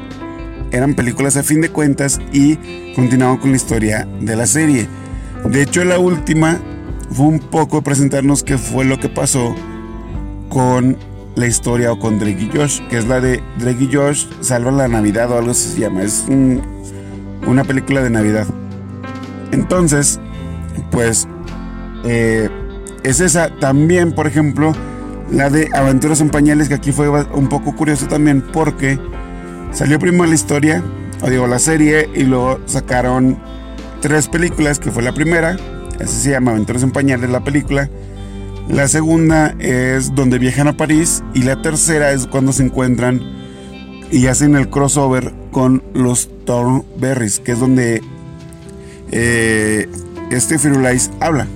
eran 0.70 0.94
películas 0.94 1.36
a 1.36 1.42
fin 1.42 1.60
de 1.60 1.70
cuentas 1.70 2.20
y 2.32 2.94
continuaban 2.94 3.38
con 3.38 3.50
la 3.50 3.56
historia 3.56 4.06
de 4.20 4.36
la 4.36 4.46
serie. 4.46 4.86
De 5.44 5.62
hecho, 5.62 5.84
la 5.84 5.98
última 5.98 6.60
fue 7.10 7.26
un 7.26 7.40
poco 7.40 7.82
presentarnos 7.82 8.44
qué 8.44 8.58
fue 8.58 8.84
lo 8.84 8.98
que 8.98 9.08
pasó 9.08 9.54
con 10.48 10.96
la 11.36 11.46
historia 11.46 11.92
o 11.92 11.98
con 11.98 12.18
Drake 12.18 12.48
y 12.50 12.56
Josh, 12.56 12.80
que 12.88 12.98
es 12.98 13.06
la 13.06 13.20
de 13.20 13.42
Drake 13.58 13.84
y 13.84 13.94
Josh 13.94 14.26
salvan 14.40 14.78
la 14.78 14.88
Navidad 14.88 15.30
o 15.30 15.38
algo 15.38 15.52
así 15.52 15.68
se 15.68 15.80
llama. 15.80 16.02
Es 16.02 16.24
una 17.46 17.62
película 17.62 18.02
de 18.02 18.10
Navidad. 18.10 18.46
Entonces, 19.52 20.18
pues, 20.90 21.28
eh, 22.04 22.48
es 23.04 23.20
esa. 23.20 23.50
También, 23.60 24.14
por 24.14 24.26
ejemplo, 24.26 24.72
la 25.30 25.50
de 25.50 25.68
Aventuras 25.74 26.20
en 26.20 26.30
Pañales, 26.30 26.68
que 26.68 26.74
aquí 26.74 26.90
fue 26.90 27.08
un 27.08 27.48
poco 27.48 27.76
curioso 27.76 28.06
también 28.06 28.42
porque 28.52 28.98
salió 29.72 29.98
primero 29.98 30.26
la 30.26 30.34
historia, 30.34 30.82
o 31.22 31.46
la 31.46 31.58
serie, 31.58 32.08
y 32.14 32.24
luego 32.24 32.60
sacaron 32.66 33.38
tres 34.00 34.28
películas, 34.28 34.78
que 34.78 34.90
fue 34.90 35.02
la 35.02 35.12
primera, 35.12 35.56
así 36.00 36.16
se 36.16 36.30
llama 36.30 36.52
Aventuras 36.52 36.82
en 36.82 36.92
Pañales, 36.92 37.28
la 37.30 37.40
película. 37.40 37.90
La 38.68 38.88
segunda 38.88 39.54
es 39.60 40.14
donde 40.14 40.38
viajan 40.38 40.66
a 40.66 40.76
París 40.76 41.22
y 41.34 41.42
la 41.42 41.62
tercera 41.62 42.10
es 42.12 42.26
cuando 42.26 42.52
se 42.52 42.64
encuentran 42.64 43.20
y 44.10 44.26
hacen 44.26 44.56
el 44.56 44.68
crossover 44.68 45.32
con 45.52 45.82
los 45.94 46.28
Thornberries, 46.44 47.38
que 47.40 47.52
es 47.52 47.60
donde 47.60 48.02
eh, 49.12 49.88
este 50.30 50.58
Firulais 50.58 51.10
habla. 51.20 51.46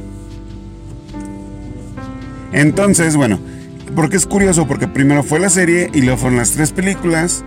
Entonces, 2.53 3.17
bueno, 3.17 3.41
porque 3.95 4.17
es 4.17 4.27
curioso, 4.27 4.67
porque 4.69 4.87
primero 4.87 5.23
fue 5.23 5.41
la 5.41 5.51
serie 5.51 5.91
y 5.93 6.03
luego 6.03 6.19
fueron 6.19 6.39
las 6.39 6.53
tres 6.53 6.73
películas 6.73 7.45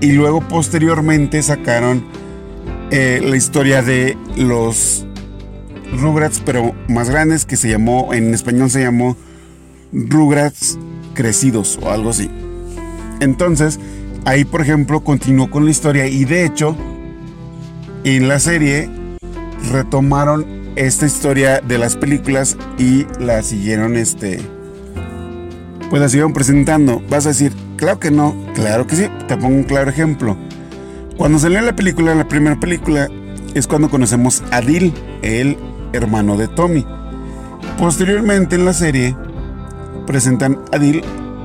y 0.00 0.12
luego 0.12 0.40
posteriormente 0.46 1.42
sacaron 1.42 2.04
eh, 2.90 3.20
la 3.24 3.36
historia 3.36 3.82
de 3.82 4.16
los 4.36 5.06
Rugrats, 5.92 6.40
pero 6.44 6.74
más 6.88 7.10
grandes, 7.10 7.44
que 7.44 7.56
se 7.56 7.68
llamó, 7.68 8.12
en 8.12 8.32
español 8.34 8.70
se 8.70 8.82
llamó 8.82 9.16
Rugrats 9.92 10.78
Crecidos 11.14 11.78
o 11.82 11.90
algo 11.90 12.10
así. 12.10 12.30
Entonces, 13.20 13.78
ahí 14.24 14.44
por 14.44 14.60
ejemplo 14.60 15.00
continuó 15.02 15.50
con 15.50 15.64
la 15.64 15.70
historia 15.70 16.06
y 16.06 16.24
de 16.24 16.44
hecho, 16.44 16.76
en 18.04 18.28
la 18.28 18.38
serie 18.38 18.88
retomaron 19.72 20.46
esta 20.76 21.06
historia 21.06 21.60
de 21.60 21.78
las 21.78 21.96
películas 21.96 22.56
y 22.78 23.06
la 23.18 23.42
siguieron 23.42 23.96
este 23.96 24.40
pues 25.90 26.00
la 26.00 26.08
siguieron 26.08 26.32
presentando. 26.32 27.02
Vas 27.10 27.26
a 27.26 27.30
decir, 27.30 27.52
claro 27.76 27.98
que 27.98 28.12
no, 28.12 28.34
claro 28.54 28.86
que 28.86 28.94
sí. 28.94 29.08
Te 29.26 29.36
pongo 29.36 29.56
un 29.56 29.64
claro 29.64 29.90
ejemplo. 29.90 30.36
Cuando 31.18 31.38
salió 31.38 31.60
la 31.60 31.74
película, 31.74 32.14
la 32.14 32.28
primera 32.28 32.58
película, 32.58 33.08
es 33.54 33.66
cuando 33.66 33.90
conocemos 33.90 34.44
a 34.52 34.60
Dil, 34.60 34.94
el 35.22 35.58
hermano 35.92 36.36
de 36.36 36.48
Tommy. 36.48 36.86
Posteriormente 37.78 38.56
en 38.56 38.64
la 38.64 38.72
serie, 38.72 39.16
presentan 40.06 40.58
a 40.72 40.78
Dil 40.78 41.02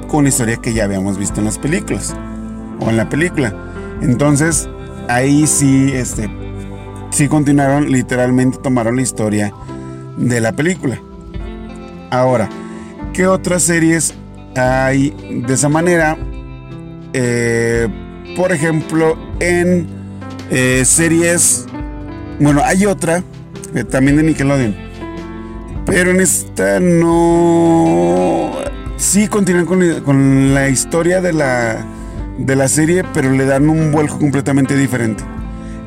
con 0.07 0.27
historia 0.27 0.57
que 0.57 0.73
ya 0.73 0.85
habíamos 0.85 1.17
visto 1.17 1.39
en 1.39 1.45
las 1.45 1.57
películas, 1.57 2.15
o 2.79 2.89
en 2.89 2.97
la 2.97 3.09
película. 3.09 3.53
Entonces, 4.01 4.69
ahí 5.07 5.47
sí, 5.47 5.91
este, 5.93 6.29
sí 7.11 7.27
continuaron, 7.27 7.91
literalmente 7.91 8.57
tomaron 8.57 8.95
la 8.95 9.01
historia 9.01 9.51
de 10.17 10.41
la 10.41 10.51
película. 10.53 10.99
Ahora, 12.11 12.49
¿qué 13.13 13.27
otras 13.27 13.63
series 13.63 14.13
hay 14.55 15.15
de 15.45 15.53
esa 15.53 15.69
manera, 15.69 16.17
eh, 17.13 17.87
por 18.35 18.51
ejemplo, 18.51 19.17
en 19.39 19.87
eh, 20.49 20.83
series, 20.85 21.65
bueno, 22.39 22.61
hay 22.63 22.85
otra, 22.85 23.23
eh, 23.75 23.83
también 23.83 24.17
de 24.17 24.23
Nickelodeon, 24.23 24.73
pero 25.85 26.11
en 26.11 26.21
esta 26.21 26.79
no, 26.79 28.53
sí 28.95 29.27
continúan 29.27 29.65
con, 30.03 30.53
la 30.53 30.69
historia 30.69 31.19
de 31.21 31.33
la, 31.33 31.85
de 32.37 32.55
la 32.55 32.67
serie, 32.69 33.03
pero 33.13 33.31
le 33.31 33.45
dan 33.45 33.69
un 33.69 33.91
vuelco 33.91 34.17
completamente 34.17 34.77
diferente, 34.77 35.23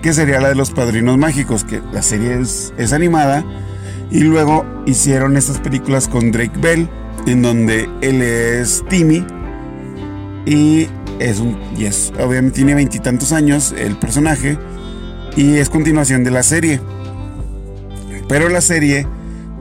que 0.02 0.12
sería 0.12 0.38
la 0.38 0.50
de 0.50 0.54
los 0.54 0.70
Padrinos 0.70 1.16
Mágicos, 1.16 1.64
que 1.64 1.80
la 1.92 2.02
serie 2.02 2.38
es, 2.40 2.92
animada, 2.92 3.42
y 4.10 4.20
luego 4.20 4.66
hicieron 4.86 5.38
estas 5.38 5.58
películas 5.58 6.08
con 6.08 6.30
Drake 6.30 6.58
Bell, 6.60 6.88
en 7.26 7.40
donde 7.40 7.88
él 8.02 8.22
es 8.22 8.84
Timmy 8.88 9.24
y 10.46 10.88
es 11.18 11.40
un 11.40 11.58
y 11.76 11.86
es 11.86 12.12
obviamente 12.20 12.56
tiene 12.56 12.74
veintitantos 12.74 13.32
años 13.32 13.74
el 13.76 13.96
personaje 13.96 14.56
y 15.36 15.56
es 15.56 15.68
continuación 15.68 16.24
de 16.24 16.30
la 16.30 16.42
serie. 16.42 16.80
Pero 18.28 18.48
la 18.48 18.60
serie, 18.60 19.06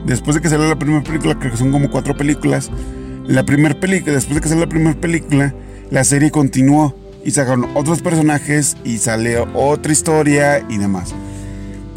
después 0.04 0.36
de 0.36 0.42
que 0.42 0.48
salió 0.48 0.68
la 0.68 0.78
primera 0.78 1.02
película, 1.02 1.38
creo 1.38 1.52
que 1.52 1.58
son 1.58 1.72
como 1.72 1.90
cuatro 1.90 2.16
películas, 2.16 2.70
la 3.26 3.44
primera 3.44 3.78
película, 3.78 4.14
después 4.14 4.36
de 4.36 4.40
que 4.42 4.48
salió 4.48 4.64
la 4.64 4.70
primera 4.70 5.00
película, 5.00 5.54
la 5.90 6.04
serie 6.04 6.30
continuó 6.30 6.94
y 7.24 7.30
sacaron 7.30 7.66
otros 7.74 8.02
personajes 8.02 8.76
y 8.84 8.98
sale 8.98 9.38
otra 9.54 9.92
historia 9.92 10.64
y 10.68 10.78
demás. 10.78 11.14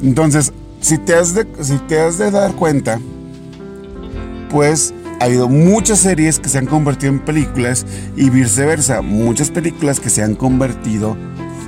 Entonces, 0.01 0.53
si 0.79 0.97
te 0.97 1.13
has 1.13 1.35
de, 1.35 1.45
si 1.61 1.77
te 1.87 1.99
has 1.99 2.17
de 2.17 2.31
dar 2.31 2.53
cuenta, 2.53 2.99
pues 4.49 4.93
ha 5.19 5.25
habido 5.25 5.47
muchas 5.47 5.99
series 5.99 6.39
que 6.39 6.49
se 6.49 6.57
han 6.57 6.65
convertido 6.65 7.13
en 7.13 7.19
películas 7.19 7.85
y 8.15 8.29
viceversa, 8.29 9.01
muchas 9.01 9.51
películas 9.51 9.99
que 9.99 10.09
se 10.09 10.23
han 10.23 10.35
convertido 10.35 11.15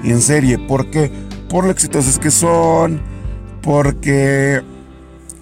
en 0.04 0.22
serie. 0.22 0.58
¿Por 0.58 0.90
qué? 0.90 1.12
Por 1.50 1.66
lo 1.66 1.72
exitosas 1.72 2.18
que 2.18 2.32
son, 2.32 3.02
porque 3.62 4.62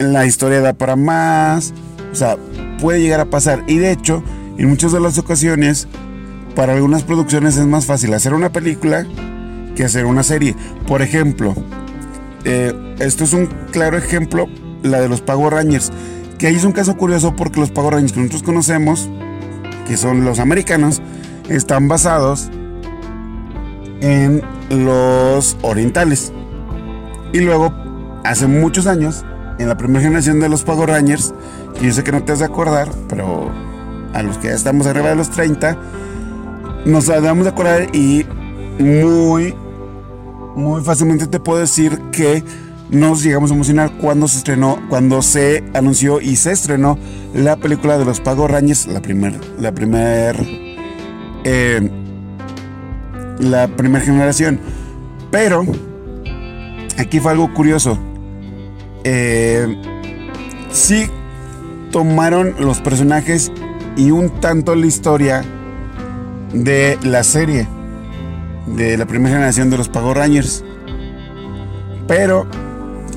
la 0.02 0.26
historia 0.26 0.62
da 0.62 0.74
para 0.74 0.96
más, 0.96 1.74
o 2.12 2.16
sea, 2.16 2.38
puede 2.80 3.02
llegar 3.02 3.20
a 3.20 3.26
pasar. 3.26 3.64
Y 3.68 3.78
de 3.78 3.92
hecho, 3.92 4.24
en 4.58 4.70
muchas 4.70 4.92
de 4.92 5.00
las 5.00 5.18
ocasiones, 5.18 5.88
para 6.56 6.74
algunas 6.74 7.04
producciones 7.04 7.58
es 7.58 7.66
más 7.66 7.86
fácil 7.86 8.14
hacer 8.14 8.34
una 8.34 8.52
película 8.52 9.06
que 9.76 9.84
hacer 9.84 10.06
una 10.06 10.24
serie. 10.24 10.56
Por 10.88 11.02
ejemplo, 11.02 11.56
eh, 12.44 12.74
esto 13.00 13.24
es 13.24 13.34
un 13.34 13.48
claro 13.72 13.98
ejemplo, 13.98 14.48
la 14.84 15.00
de 15.00 15.10
los 15.10 15.22
Pago 15.22 15.50
Rangers, 15.50 15.92
que 16.38 16.48
ahí 16.48 16.56
es 16.56 16.66
un 16.66 16.72
caso 16.72 16.98
curioso 16.98 17.36
porque 17.36 17.60
los 17.60 17.72
Pago 17.72 17.92
Rangers 17.92 18.14
que 18.14 18.20
nosotros 18.20 18.44
conocemos, 18.44 19.10
que 19.88 19.98
son 19.98 20.26
los 20.26 20.40
americanos, 20.40 21.02
están 21.50 21.88
basados 21.88 22.50
en 24.02 24.42
los 24.70 25.58
orientales. 25.62 26.34
Y 27.34 27.40
luego, 27.40 27.74
hace 28.24 28.48
muchos 28.48 28.88
años, 28.88 29.24
en 29.62 29.68
la 29.68 29.78
primera 29.78 30.02
generación 30.02 30.40
de 30.40 30.50
los 30.50 30.64
Pago 30.64 30.86
Rangers, 30.86 31.34
que 31.80 31.86
yo 31.86 31.94
sé 31.94 32.04
que 32.04 32.12
no 32.12 32.24
te 32.24 32.32
has 32.32 32.40
de 32.40 32.46
acordar, 32.46 32.90
pero 33.08 33.52
a 34.14 34.24
los 34.24 34.38
que 34.40 34.48
ya 34.48 34.56
estamos 34.56 34.88
arriba 34.88 35.10
de 35.10 35.16
los 35.16 35.30
30, 35.30 35.78
nos 36.86 37.06
damos 37.06 37.44
de 37.44 37.52
acordar 37.52 37.96
y 37.96 38.26
muy, 38.80 39.54
muy 40.56 40.82
fácilmente 40.82 41.28
te 41.28 41.40
puedo 41.40 41.60
decir 41.60 42.00
que 42.12 42.44
nos 42.90 43.24
llegamos 43.24 43.52
a 43.52 43.54
emocionar 43.54 43.92
cuando 44.00 44.28
se 44.28 44.40
estrenó, 44.40 44.80
cuando 44.90 45.22
se 45.22 45.64
anunció 45.74 46.20
y 46.20 46.36
se 46.36 46.52
estrenó 46.52 46.98
la 47.34 47.56
película 47.56 47.98
de 47.98 48.06
los 48.06 48.20
Pago 48.20 48.48
Rangers, 48.48 48.88
la 48.88 49.02
primer, 49.02 49.40
la 49.60 49.72
primer, 49.72 50.36
eh, 51.44 51.90
la 53.40 53.68
primera 53.68 54.04
generación. 54.04 54.60
Pero 55.30 55.66
aquí 56.98 57.20
fue 57.20 57.32
algo 57.32 57.54
curioso. 57.54 57.98
Eh, 59.04 59.82
sí 60.72 61.10
tomaron 61.92 62.56
los 62.60 62.80
personajes 62.82 63.52
y 63.98 64.12
un 64.12 64.30
tanto 64.40 64.76
la 64.76 64.86
historia 64.86 65.44
de 66.54 66.98
la 67.04 67.24
serie 67.24 67.68
de 68.68 68.98
la 68.98 69.06
primera 69.06 69.36
generación 69.36 69.70
de 69.70 69.78
los 69.78 69.90
Pago 69.90 70.14
Rangers. 70.14 70.64
Pero 72.08 72.48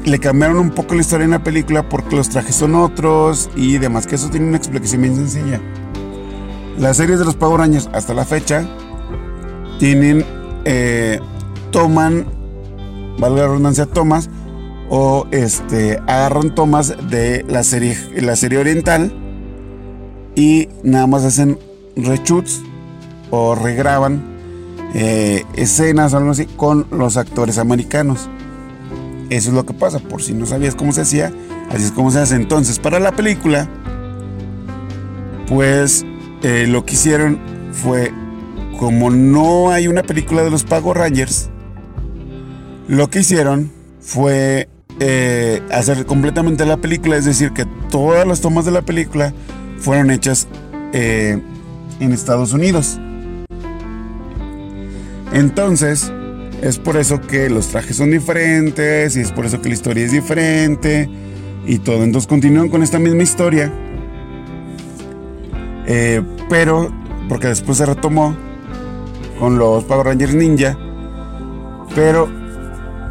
le 0.04 0.18
cambiaron 0.18 0.58
un 0.58 0.70
poco 0.70 0.94
la 0.94 1.00
historia 1.00 1.24
en 1.24 1.30
la 1.30 1.42
película 1.42 1.88
porque 1.88 2.16
los 2.16 2.28
trajes 2.28 2.54
son 2.54 2.74
otros 2.74 3.50
y 3.56 3.78
demás, 3.78 4.06
que 4.06 4.16
eso 4.16 4.28
tiene 4.28 4.48
una 4.48 4.56
explicación 4.56 5.02
bien 5.02 5.16
sencilla. 5.16 5.60
Las 6.78 6.96
series 6.96 7.18
de 7.18 7.24
los 7.24 7.36
Power 7.36 7.60
Rangers 7.60 7.88
hasta 7.92 8.14
la 8.14 8.24
fecha 8.24 8.66
tienen, 9.78 10.24
eh, 10.64 11.20
toman, 11.70 12.26
valga 13.18 13.42
la 13.42 13.48
redundancia, 13.48 13.86
tomas 13.86 14.28
o 14.90 15.26
este, 15.30 15.98
agarran 16.06 16.54
tomas 16.54 16.94
de 17.10 17.44
la 17.48 17.62
serie, 17.62 17.96
la 18.16 18.36
serie 18.36 18.58
oriental 18.58 19.12
y 20.34 20.68
nada 20.82 21.06
más 21.06 21.24
hacen 21.24 21.58
reshoots 21.96 22.62
o 23.30 23.54
regraban 23.54 24.22
eh, 24.94 25.44
escenas 25.54 26.14
o 26.14 26.18
algo 26.18 26.30
así 26.30 26.46
con 26.46 26.86
los 26.90 27.16
actores 27.16 27.58
americanos. 27.58 28.28
Eso 29.30 29.50
es 29.50 29.54
lo 29.54 29.64
que 29.64 29.74
pasa, 29.74 29.98
por 29.98 30.22
si 30.22 30.32
no 30.34 30.46
sabías 30.46 30.74
cómo 30.74 30.92
se 30.92 31.00
hacía, 31.00 31.32
así 31.70 31.84
es 31.84 31.92
como 31.92 32.10
se 32.10 32.20
hace. 32.20 32.36
Entonces, 32.36 32.78
para 32.78 33.00
la 33.00 33.12
película, 33.12 33.68
pues 35.48 36.04
eh, 36.42 36.66
lo 36.68 36.84
que 36.84 36.94
hicieron 36.94 37.40
fue, 37.72 38.12
como 38.78 39.10
no 39.10 39.70
hay 39.70 39.88
una 39.88 40.02
película 40.02 40.42
de 40.44 40.50
los 40.50 40.62
Pago 40.64 40.94
Rangers, 40.94 41.50
lo 42.86 43.08
que 43.08 43.20
hicieron 43.20 43.72
fue 43.98 44.68
eh, 45.00 45.62
hacer 45.70 46.06
completamente 46.06 46.64
la 46.64 46.76
película, 46.76 47.16
es 47.16 47.24
decir, 47.24 47.52
que 47.52 47.66
todas 47.90 48.26
las 48.26 48.40
tomas 48.40 48.64
de 48.64 48.70
la 48.70 48.82
película 48.82 49.32
fueron 49.78 50.10
hechas 50.10 50.46
eh, 50.92 51.40
en 52.00 52.12
Estados 52.12 52.52
Unidos. 52.52 52.98
Entonces, 55.32 56.12
es 56.62 56.78
por 56.78 56.96
eso 56.96 57.20
que 57.20 57.50
los 57.50 57.68
trajes 57.68 57.96
son 57.96 58.12
diferentes 58.12 59.16
y 59.16 59.20
es 59.20 59.32
por 59.32 59.46
eso 59.46 59.60
que 59.60 59.68
la 59.68 59.74
historia 59.74 60.04
es 60.04 60.12
diferente 60.12 61.08
y 61.66 61.78
todo. 61.78 62.04
Entonces 62.04 62.28
continúan 62.28 62.68
con 62.68 62.82
esta 62.82 62.98
misma 62.98 63.22
historia. 63.22 63.72
Eh, 65.86 66.22
pero, 66.48 66.90
porque 67.28 67.48
después 67.48 67.78
se 67.78 67.86
retomó 67.86 68.36
con 69.38 69.58
los 69.58 69.84
Power 69.84 70.06
Rangers 70.06 70.34
Ninja. 70.34 70.78
Pero 71.94 72.28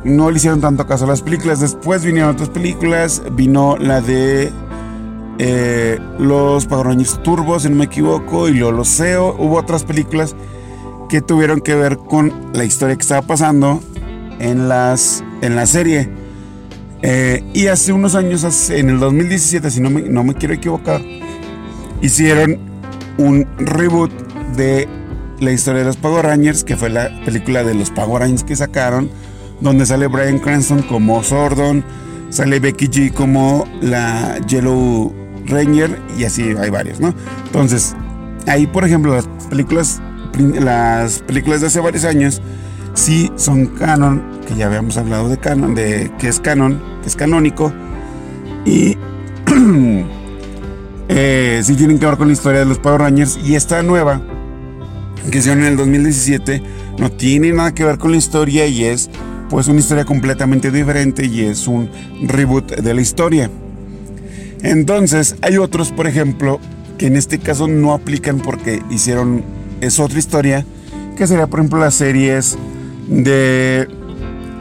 no 0.04 0.32
le 0.32 0.38
hicieron 0.38 0.62
tanto 0.62 0.86
caso 0.86 1.06
a 1.06 1.08
las 1.08 1.22
películas. 1.22 1.60
Después 1.60 2.04
vinieron 2.04 2.32
otras 2.32 2.50
películas. 2.50 3.22
Vino 3.34 3.78
la 3.78 4.02
de 4.02 4.52
eh, 5.39 6.00
los 6.20 6.66
Power 6.66 6.88
Rangers 6.88 7.22
Turbo, 7.24 7.60
si 7.60 7.70
no 7.70 7.76
me 7.76 7.86
equivoco. 7.86 8.48
Y 8.50 8.54
luego 8.54 8.72
los 8.72 8.89
SEO. 8.89 9.36
Hubo 9.38 9.58
otras 9.58 9.84
películas 9.84 10.36
que 11.10 11.22
tuvieron 11.22 11.62
que 11.62 11.76
ver 11.76 11.98
con 11.98 12.34
la 12.54 12.63
historia 12.63 12.96
que 12.96 13.02
estaba 13.02 13.22
pasando 13.22 13.82
en, 14.39 14.68
las, 14.68 15.24
en 15.42 15.56
la 15.56 15.66
serie. 15.66 16.10
Eh, 17.02 17.44
y 17.54 17.68
hace 17.68 17.92
unos 17.92 18.16
años, 18.16 18.70
en 18.70 18.89
el 18.89 19.00
2017, 19.00 19.70
si 19.70 19.82
no 19.82 19.89
me, 19.89 20.04
no 20.04 20.24
me 20.24 20.36
quiero 20.36 20.54
equivocar, 20.54 21.02
hicieron 22.02 22.60
un 23.18 23.46
reboot 23.58 24.12
de 24.56 24.88
la 25.39 25.52
historia 25.52 25.80
de 25.82 25.86
los 25.86 25.98
Power 25.98 26.26
que 26.66 26.78
fue 26.78 26.89
la 26.89 27.10
película 27.26 27.63
de 27.63 27.74
los 27.74 27.92
Power 27.92 28.24
que 28.46 28.56
sacaron, 28.56 29.10
donde 29.62 29.86
sale 29.86 30.08
Brian 30.08 30.39
Cranston 30.39 30.82
como 30.84 31.24
Sordon, 31.24 31.84
sale 32.30 32.60
Becky 32.60 32.88
G 32.88 33.13
como 33.13 33.66
la 33.82 34.39
Yellow 34.48 35.13
Ranger, 35.46 36.00
y 36.18 36.24
así 36.24 36.44
hay 36.58 36.70
varios, 36.70 37.00
¿no? 37.00 37.13
Entonces, 37.46 37.96
ahí, 38.48 38.68
por 38.68 38.86
ejemplo, 38.86 39.13
las 39.13 39.28
películas 39.50 40.02
las 40.39 41.20
películas 41.20 41.62
de 41.62 41.68
hace 41.68 41.80
varios 41.80 42.06
años 42.06 42.42
sí 42.94 43.32
son 43.36 43.68
canon, 43.68 44.24
que 44.48 44.56
ya 44.56 44.68
habíamos 44.68 44.98
hablado 44.98 45.30
de 45.30 45.38
canon, 45.38 45.76
de 45.76 46.12
que 46.20 46.28
es 46.28 46.39
canon, 46.39 46.82
que 47.02 47.10
es 47.10 47.16
canónico, 47.16 47.72
y 48.66 48.98
eh, 51.10 51.62
sí 51.63 51.76
tienen 51.76 52.00
que 52.00 52.06
ver 52.06 52.18
con 52.18 52.28
la 52.28 52.34
historia 52.34 52.60
de 52.60 52.66
los 52.66 52.80
Power 52.80 53.02
Rangers, 53.02 53.39
y 53.44 53.56
esta 53.56 53.82
nueva, 53.84 54.22
que 55.32 55.38
hicieron 55.38 55.63
en 55.63 55.72
el 55.72 55.78
2017, 55.78 56.63
no 57.00 57.12
tiene 57.12 57.52
nada 57.52 57.74
que 57.74 57.84
ver 57.84 57.98
con 57.98 58.12
la 58.12 58.18
historia 58.18 58.68
y 58.68 58.86
es 58.86 59.10
pues 59.54 59.68
una 59.68 59.82
historia 59.82 60.04
completamente 60.04 60.72
diferente 60.72 61.28
y 61.28 61.42
es 61.42 61.68
un 61.68 61.88
reboot 62.24 62.72
de 62.72 62.92
la 62.96 63.02
historia. 63.02 63.52
Entonces, 64.63 65.36
hay 65.44 65.60
otros, 65.60 65.92
por 65.92 66.08
ejemplo, 66.08 66.60
que 66.98 67.06
en 67.06 67.16
este 67.16 67.38
caso 67.38 67.68
no 67.68 67.94
aplican 67.94 68.39
porque 68.39 68.82
hicieron 68.89 69.44
es 69.80 70.00
otra 70.00 70.18
historia, 70.18 70.66
que 71.16 71.28
sería 71.28 71.46
por 71.46 71.60
ejemplo 71.60 71.80
las 71.80 71.94
series 71.94 72.58
de 73.08 73.88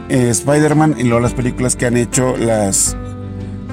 eh, 0.09 0.29
Spider-Man 0.29 0.97
y 0.99 1.05
luego 1.05 1.21
las 1.21 1.33
películas 1.33 1.75
que 1.75 1.87
han 1.87 1.97
hecho 1.97 2.37
las... 2.37 2.95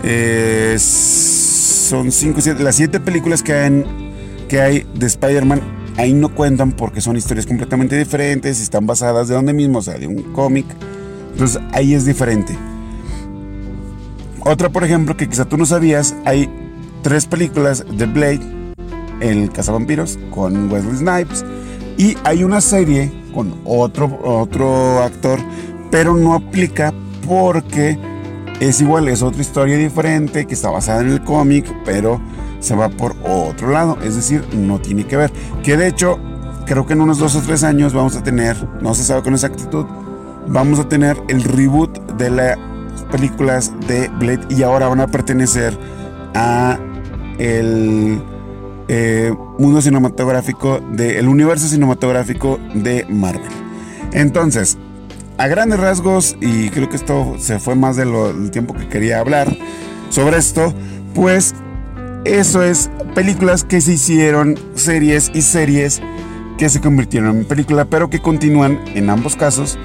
Eh, 0.03 0.77
son 0.79 2.13
cinco, 2.13 2.41
siete, 2.41 2.63
las 2.63 2.77
siete 2.77 2.99
películas 2.99 3.43
que 3.43 3.53
hay 3.53 4.87
de 4.95 5.07
Spider-Man 5.07 5.61
ahí 5.99 6.15
no 6.15 6.35
cuentan 6.35 6.73
porque 6.73 7.03
son 7.03 7.19
historias 7.19 7.45
completamente 7.45 7.99
diferentes 7.99 8.59
y 8.59 8.63
están 8.63 8.87
basadas 8.87 9.29
de 9.29 9.35
donde 9.35 9.53
mismo, 9.53 9.81
o 9.81 9.83
sea, 9.83 9.99
de 9.99 10.07
un 10.07 10.33
cómic. 10.33 10.65
Entonces 11.41 11.63
ahí 11.73 11.95
es 11.95 12.05
diferente. 12.05 12.55
Otra, 14.41 14.69
por 14.69 14.85
ejemplo, 14.85 15.17
que 15.17 15.27
quizá 15.27 15.47
tú 15.47 15.57
no 15.57 15.65
sabías, 15.65 16.15
hay 16.27 16.51
tres 17.03 17.25
películas 17.25 17.83
de 17.91 18.05
Blade 18.05 18.41
el 19.21 19.51
Cazavampiros 19.51 20.19
con 20.31 20.71
Wesley 20.71 20.97
Snipes. 20.97 21.43
Y 21.97 22.15
hay 22.25 22.45
una 22.45 22.61
serie 22.61 23.11
con 23.33 23.59
otro, 23.65 24.19
otro 24.23 25.03
actor, 25.03 25.41
pero 25.91 26.15
no 26.15 26.35
aplica 26.35 26.93
porque 27.27 27.99
es 28.61 28.83
igual, 28.83 29.09
es 29.09 29.23
otra 29.23 29.41
historia 29.41 29.79
diferente 29.79 30.47
que 30.47 30.53
está 30.53 30.69
basada 30.69 31.01
en 31.01 31.09
el 31.09 31.25
cómic, 31.25 31.75
pero 31.87 32.21
se 32.59 32.77
va 32.77 32.91
por 32.91 33.17
otro 33.25 33.71
lado. 33.71 33.97
Es 34.05 34.15
decir, 34.15 34.45
no 34.53 34.79
tiene 34.79 35.07
que 35.07 35.17
ver. 35.17 35.33
Que 35.63 35.79
de 35.79 35.87
hecho, 35.87 36.19
creo 36.67 36.85
que 36.85 36.93
en 36.93 37.01
unos 37.01 37.17
dos 37.17 37.35
o 37.35 37.41
tres 37.41 37.65
años 37.65 37.95
vamos 37.95 38.15
a 38.15 38.23
tener, 38.23 38.57
no 38.83 38.95
se 38.95 39.05
sabe 39.05 39.23
con 39.23 39.33
exactitud, 39.33 39.87
vamos 40.51 40.79
a 40.81 40.89
tener 40.89 41.17
el 41.29 41.43
reboot 41.43 41.99
de 42.17 42.31
las 42.31 42.59
películas 43.11 43.73
de 43.87 44.09
Blade 44.09 44.47
y 44.51 44.63
ahora 44.63 44.89
van 44.89 45.01
a 45.01 45.07
pertenecer 45.07 45.77
a 46.35 46.79
el 47.39 48.23
eh, 48.89 49.33
mundo 49.59 49.81
cinematográfico 49.81 50.81
del 50.93 51.29
universo 51.29 51.69
cinematográfico 51.69 52.59
de 52.75 53.07
Marvel. 53.09 53.51
Entonces, 54.13 54.77
a 55.39 55.47
grandes 55.47 55.81
rasgos, 55.81 56.37
y 56.41 56.69
creo 56.71 56.89
que 56.89 56.97
esto 56.97 57.37
se 57.39 57.59
fue 57.59 57.75
más 57.75 57.97
del 57.97 58.51
tiempo 58.51 58.75
que 58.75 58.89
quería 58.89 59.21
hablar 59.21 59.57
sobre 60.11 60.37
esto, 60.37 60.75
pues 61.15 61.55
eso 62.25 62.63
es 62.63 62.91
películas 63.15 63.65
que 63.65 63.81
se 63.81 63.93
hicieron, 63.93 64.59
series 64.75 65.31
y 65.33 65.43
series 65.43 66.03
que 66.59 66.69
se 66.69 66.81
convirtieron 66.81 67.39
en 67.39 67.45
película, 67.47 67.87
pero 67.87 68.11
que 68.11 68.21
continúan 68.21 68.81
en 68.95 69.09
ambos 69.09 69.37
casos 69.37 69.79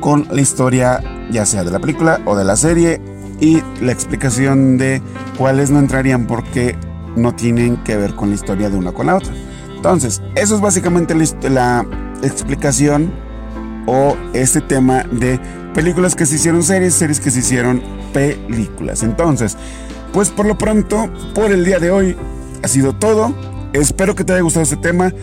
con 0.00 0.26
la 0.30 0.40
historia 0.40 1.02
ya 1.30 1.46
sea 1.46 1.64
de 1.64 1.70
la 1.70 1.78
película 1.78 2.20
o 2.24 2.36
de 2.36 2.44
la 2.44 2.56
serie 2.56 3.00
y 3.40 3.62
la 3.80 3.92
explicación 3.92 4.76
de 4.78 5.02
cuáles 5.38 5.70
no 5.70 5.78
entrarían 5.78 6.26
porque 6.26 6.76
no 7.16 7.34
tienen 7.34 7.76
que 7.84 7.96
ver 7.96 8.14
con 8.14 8.30
la 8.30 8.34
historia 8.34 8.70
de 8.70 8.76
una 8.76 8.92
con 8.92 9.06
la 9.06 9.16
otra. 9.16 9.32
Entonces, 9.74 10.20
eso 10.34 10.56
es 10.56 10.60
básicamente 10.60 11.14
la, 11.48 11.86
explicación 12.22 13.10
o 13.86 14.14
este 14.34 14.60
tema 14.60 15.04
de 15.04 15.40
películas 15.72 16.14
que 16.14 16.26
se 16.26 16.34
hicieron 16.34 16.62
series, 16.62 16.92
series 16.92 17.18
que 17.18 17.30
se 17.30 17.38
hicieron 17.38 17.82
películas. 18.12 19.02
Entonces, 19.02 19.56
pues 20.12 20.28
por 20.28 20.44
lo 20.44 20.58
pronto, 20.58 21.10
por 21.34 21.50
el 21.50 21.64
día 21.64 21.78
de 21.78 21.90
hoy 21.90 22.16
ha 22.62 22.68
sido 22.68 22.92
todo. 22.92 23.34
Espero 23.72 24.14
que 24.14 24.22
te 24.22 24.34
haya 24.34 24.42
gustado 24.42 24.64
este 24.64 24.76
tema. 24.76 25.14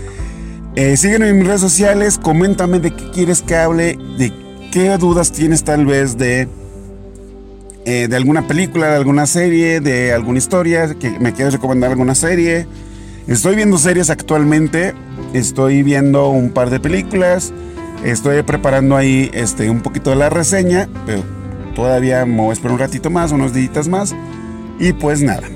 Eh, 0.73 0.97
sígueme 0.97 1.29
en 1.29 1.37
mis 1.37 1.45
redes 1.45 1.61
sociales, 1.61 2.17
coméntame 2.17 2.79
de 2.79 2.95
qué 2.95 3.11
quieres 3.11 3.43
que 3.43 3.55
hable, 3.55 3.95
de 4.17 4.46
qué 4.77 4.95
dudas 4.99 5.31
tienes 5.31 5.63
tal 5.63 5.87
vez 5.87 6.19
de 6.19 6.47
eh, 7.85 8.07
de 8.07 8.15
alguna 8.15 8.47
película, 8.47 8.91
de 8.91 8.95
alguna 8.97 9.25
serie, 9.25 9.79
de 9.79 10.13
alguna 10.13 10.37
historia, 10.37 10.93
que 10.93 11.09
me 11.19 11.33
quieres 11.33 11.53
recomendar 11.53 11.89
alguna 11.89 12.13
serie. 12.13 12.67
Estoy 13.25 13.55
viendo 13.55 13.79
series 13.79 14.11
actualmente, 14.11 14.93
estoy 15.33 15.81
viendo 15.81 16.29
un 16.29 16.51
par 16.51 16.69
de 16.69 16.79
películas, 16.79 17.53
estoy 18.03 18.43
preparando 18.43 18.95
ahí 18.95 19.31
este, 19.33 19.67
un 19.71 19.81
poquito 19.81 20.11
de 20.11 20.17
la 20.17 20.29
reseña, 20.29 20.87
pero 21.07 21.23
todavía 21.73 22.23
me 22.27 22.37
voy 22.37 22.55
un 22.63 22.77
ratito 22.77 23.09
más, 23.09 23.31
unos 23.31 23.55
días 23.55 23.87
más. 23.87 24.13
Y 24.79 24.93
pues 24.93 25.23
nada, 25.23 25.47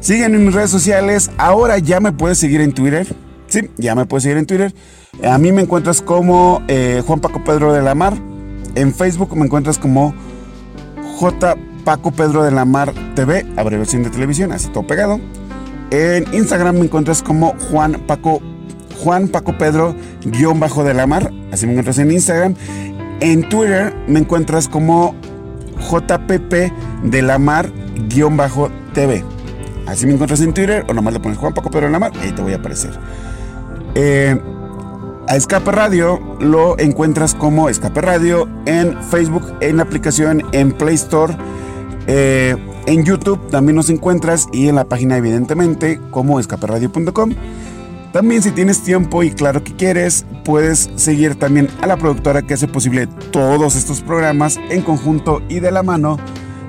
siguen 0.00 0.34
en 0.34 0.46
mis 0.46 0.54
redes 0.54 0.70
sociales, 0.70 1.30
ahora 1.38 1.78
ya 1.78 2.00
me 2.00 2.10
puedes 2.10 2.38
seguir 2.38 2.60
en 2.60 2.72
Twitter. 2.72 3.06
Sí, 3.46 3.70
ya 3.76 3.94
me 3.94 4.04
puedes 4.04 4.24
seguir 4.24 4.38
en 4.38 4.46
Twitter. 4.46 4.74
A 5.22 5.38
mí 5.38 5.52
me 5.52 5.62
encuentras 5.62 6.02
como 6.02 6.60
eh, 6.66 7.04
Juan 7.06 7.20
Paco 7.20 7.44
Pedro 7.44 7.72
de 7.72 7.80
la 7.80 7.94
Mar. 7.94 8.33
En 8.74 8.94
Facebook 8.94 9.36
me 9.36 9.44
encuentras 9.44 9.78
como 9.78 10.14
J. 11.18 11.56
Paco 11.84 12.10
Pedro 12.10 12.42
de 12.42 12.50
la 12.50 12.64
Mar 12.64 12.92
TV, 13.14 13.46
abreviación 13.56 14.02
de 14.02 14.10
televisión, 14.10 14.52
así 14.52 14.68
todo 14.68 14.86
pegado. 14.86 15.20
En 15.90 16.24
Instagram 16.34 16.76
me 16.76 16.84
encuentras 16.84 17.22
como 17.22 17.54
Juan 17.70 18.02
Paco, 18.06 18.40
Juan 19.02 19.28
Paco 19.28 19.56
Pedro 19.58 19.94
guion 20.24 20.58
bajo 20.58 20.82
de 20.82 20.94
la 20.94 21.06
Mar, 21.06 21.30
así 21.52 21.66
me 21.66 21.72
encuentras 21.72 21.98
en 21.98 22.10
Instagram. 22.10 22.54
En 23.20 23.48
Twitter 23.48 23.94
me 24.08 24.20
encuentras 24.20 24.68
como 24.68 25.14
JPP 25.78 26.72
de 27.04 27.22
la 27.22 27.38
Mar 27.38 27.70
guion 28.08 28.36
bajo 28.36 28.70
TV. 28.92 29.24
Así 29.86 30.06
me 30.06 30.14
encuentras 30.14 30.40
en 30.40 30.54
Twitter 30.54 30.84
o 30.88 30.94
nomás 30.94 31.12
le 31.12 31.20
pones 31.20 31.38
Juan 31.38 31.52
Paco 31.52 31.70
Pedro 31.70 31.86
de 31.86 31.92
la 31.92 31.98
Mar 31.98 32.12
y 32.20 32.26
ahí 32.26 32.32
te 32.32 32.42
voy 32.42 32.54
a 32.54 32.56
aparecer. 32.56 32.98
Eh, 33.94 34.40
a 35.28 35.36
Escape 35.36 35.70
Radio 35.72 36.20
lo 36.40 36.78
encuentras 36.78 37.34
como 37.34 37.68
Escape 37.68 38.00
Radio 38.00 38.48
en 38.66 39.02
Facebook, 39.04 39.54
en 39.60 39.78
la 39.78 39.84
aplicación, 39.84 40.42
en 40.52 40.72
Play 40.72 40.94
Store 40.94 41.36
eh, 42.06 42.56
en 42.86 43.04
YouTube 43.04 43.48
también 43.50 43.76
nos 43.76 43.88
encuentras 43.88 44.46
y 44.52 44.68
en 44.68 44.74
la 44.74 44.84
página 44.84 45.16
evidentemente 45.16 46.00
como 46.10 46.38
escaperadio.com. 46.38 47.32
También 48.12 48.42
si 48.42 48.52
tienes 48.52 48.82
tiempo 48.82 49.22
y 49.22 49.30
claro 49.30 49.64
que 49.64 49.74
quieres, 49.74 50.24
puedes 50.44 50.90
seguir 50.96 51.34
también 51.34 51.68
a 51.80 51.86
la 51.86 51.96
productora 51.96 52.42
que 52.42 52.54
hace 52.54 52.68
posible 52.68 53.08
todos 53.32 53.74
estos 53.74 54.02
programas 54.02 54.60
en 54.70 54.82
conjunto 54.82 55.42
y 55.48 55.60
de 55.60 55.72
la 55.72 55.82
mano 55.82 56.18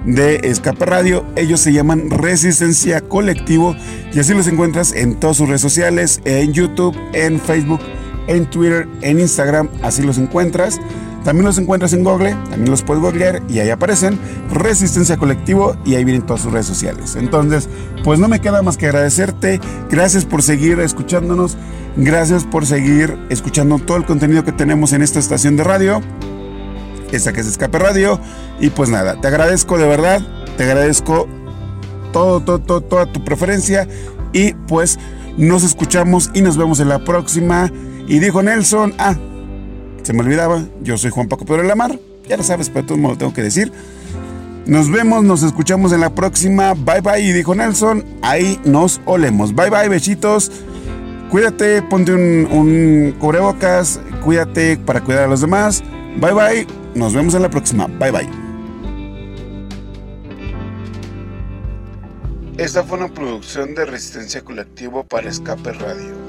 de 0.05 0.37
Escape 0.43 0.85
Radio. 0.85 1.23
Ellos 1.35 1.59
se 1.59 1.73
llaman 1.73 2.09
Resistencia 2.09 3.01
Colectivo 3.01 3.75
y 4.11 4.19
así 4.19 4.33
los 4.33 4.47
encuentras 4.47 4.93
en 4.93 5.19
todas 5.19 5.37
sus 5.37 5.47
redes 5.47 5.61
sociales, 5.61 6.21
en 6.25 6.53
YouTube, 6.53 6.97
en 7.13 7.39
Facebook, 7.39 7.81
en 8.27 8.49
Twitter, 8.49 8.87
en 9.01 9.19
Instagram, 9.19 9.69
así 9.83 10.03
los 10.03 10.17
encuentras. 10.17 10.79
También 11.23 11.45
los 11.45 11.57
encuentras 11.57 11.91
en 11.93 12.03
Google, 12.03 12.35
también 12.51 12.69
los 12.69 12.83
puedes 12.83 13.01
googlear 13.01 13.41
y 13.49 13.57
ahí 13.57 13.71
aparecen 13.71 14.19
Resistencia 14.51 15.17
Colectivo 15.17 15.75
y 15.83 15.95
ahí 15.95 16.05
vienen 16.05 16.23
todas 16.23 16.43
sus 16.43 16.53
redes 16.53 16.67
sociales. 16.67 17.15
Entonces, 17.15 17.67
pues 18.03 18.19
no 18.19 18.27
me 18.27 18.39
queda 18.41 18.61
más 18.61 18.77
que 18.77 18.85
agradecerte. 18.85 19.59
Gracias 19.89 20.23
por 20.23 20.43
seguir 20.43 20.79
escuchándonos. 20.79 21.57
Gracias 21.97 22.43
por 22.43 22.67
seguir 22.67 23.17
escuchando 23.29 23.79
todo 23.79 23.97
el 23.97 24.05
contenido 24.05 24.43
que 24.43 24.51
tenemos 24.51 24.93
en 24.93 25.01
esta 25.01 25.17
estación 25.17 25.57
de 25.57 25.63
radio. 25.63 25.99
Esta 27.11 27.33
que 27.33 27.41
es 27.41 27.47
Escape 27.47 27.79
Radio. 27.79 28.19
Y 28.59 28.69
pues 28.69 28.91
nada, 28.91 29.19
te 29.19 29.27
agradezco 29.27 29.79
de 29.79 29.87
verdad. 29.87 30.21
Te 30.57 30.65
agradezco 30.65 31.27
todo, 32.13 32.39
todo, 32.39 32.59
todo, 32.59 32.81
toda 32.81 33.11
tu 33.11 33.25
preferencia. 33.25 33.87
Y 34.31 34.53
pues 34.67 34.99
nos 35.37 35.63
escuchamos 35.63 36.29
y 36.35 36.41
nos 36.41 36.55
vemos 36.55 36.79
en 36.79 36.89
la 36.89 37.03
próxima. 37.03 37.71
Y 38.07 38.19
dijo 38.19 38.43
Nelson, 38.43 38.93
ah, 38.97 39.15
se 40.03 40.13
me 40.13 40.21
olvidaba, 40.21 40.63
yo 40.81 40.97
soy 40.97 41.11
Juan 41.11 41.27
Paco 41.27 41.45
Pedro 41.45 41.63
de 41.63 41.67
la 41.67 41.75
ya 42.27 42.37
lo 42.37 42.43
sabes, 42.43 42.69
pero 42.69 42.85
todo 42.85 42.95
el 42.95 43.01
mundo 43.01 43.17
tengo 43.17 43.33
que 43.33 43.43
decir. 43.43 43.71
Nos 44.65 44.89
vemos, 44.89 45.23
nos 45.23 45.43
escuchamos 45.43 45.91
en 45.91 46.01
la 46.01 46.09
próxima. 46.09 46.73
Bye 46.73 47.01
bye, 47.01 47.19
y 47.19 47.31
dijo 47.31 47.53
Nelson, 47.53 48.03
ahí 48.21 48.59
nos 48.65 48.99
olemos. 49.05 49.53
Bye 49.53 49.69
bye, 49.69 49.89
besitos. 49.89 50.51
Cuídate, 51.29 51.81
ponte 51.83 52.13
un, 52.13 52.47
un 52.51 53.15
cubrebocas, 53.19 53.99
cuídate 54.23 54.77
para 54.77 55.01
cuidar 55.01 55.25
a 55.25 55.27
los 55.27 55.41
demás. 55.41 55.83
Bye 56.19 56.33
bye, 56.33 56.67
nos 56.95 57.13
vemos 57.13 57.35
en 57.35 57.43
la 57.43 57.49
próxima. 57.49 57.87
Bye 57.87 58.11
bye. 58.11 58.29
Esta 62.57 62.83
fue 62.83 62.97
una 62.97 63.09
producción 63.09 63.75
de 63.75 63.85
Resistencia 63.85 64.41
Colectivo 64.41 65.03
para 65.03 65.29
Escape 65.29 65.73
Radio. 65.73 66.24